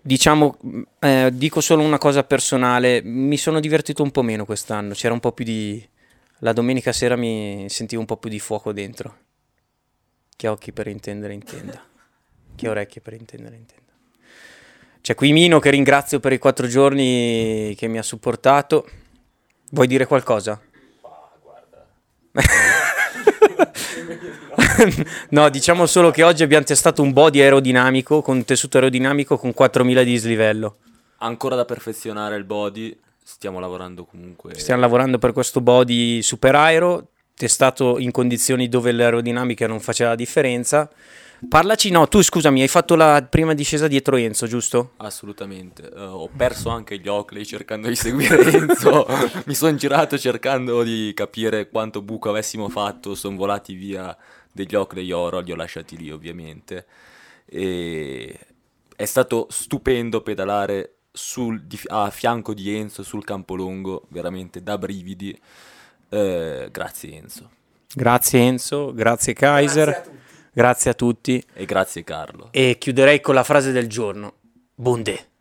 [0.00, 0.56] diciamo,
[1.00, 3.02] eh, dico solo una cosa personale.
[3.02, 4.94] Mi sono divertito un po' meno quest'anno.
[4.94, 5.84] C'era un po' più di.
[6.38, 9.16] La domenica sera mi sentivo un po' più di fuoco dentro.
[10.36, 11.80] Chi ha occhi per intendere, intenda.
[12.62, 13.82] Ha orecchie per intendere, intenda.
[15.00, 18.88] C'è qui Mino che ringrazio per i quattro giorni che mi ha supportato.
[19.70, 20.60] Vuoi dire qualcosa?
[25.30, 29.52] no, diciamo solo che oggi abbiamo testato un body aerodinamico con un tessuto aerodinamico con
[29.52, 30.76] 4000 di dislivello.
[31.18, 34.58] Ancora da perfezionare il body, stiamo lavorando comunque.
[34.58, 40.16] Stiamo lavorando per questo body super aero, testato in condizioni dove l'aerodinamica non faceva la
[40.16, 40.90] differenza.
[41.48, 44.92] Parlaci, no, tu scusami, hai fatto la prima discesa dietro Enzo, giusto?
[44.96, 49.06] Assolutamente, Eh, ho perso anche gli Oakley cercando di seguire Enzo,
[49.46, 54.16] mi sono girato cercando di capire quanto buco avessimo fatto, sono volati via
[54.52, 56.86] degli Oakley oro, li ho lasciati lì ovviamente.
[57.46, 58.38] E
[58.96, 65.38] è stato stupendo pedalare sul- di- a fianco di Enzo sul Campolongo, veramente da brividi,
[66.10, 67.50] Eh, grazie Enzo.
[67.92, 70.04] Grazie Enzo, grazie Kaiser,
[70.54, 71.44] grazie a tutti.
[71.52, 72.48] e grazie Carlo.
[72.50, 74.34] E chiuderei con la frase del giorno.
[74.74, 75.32] Bunde.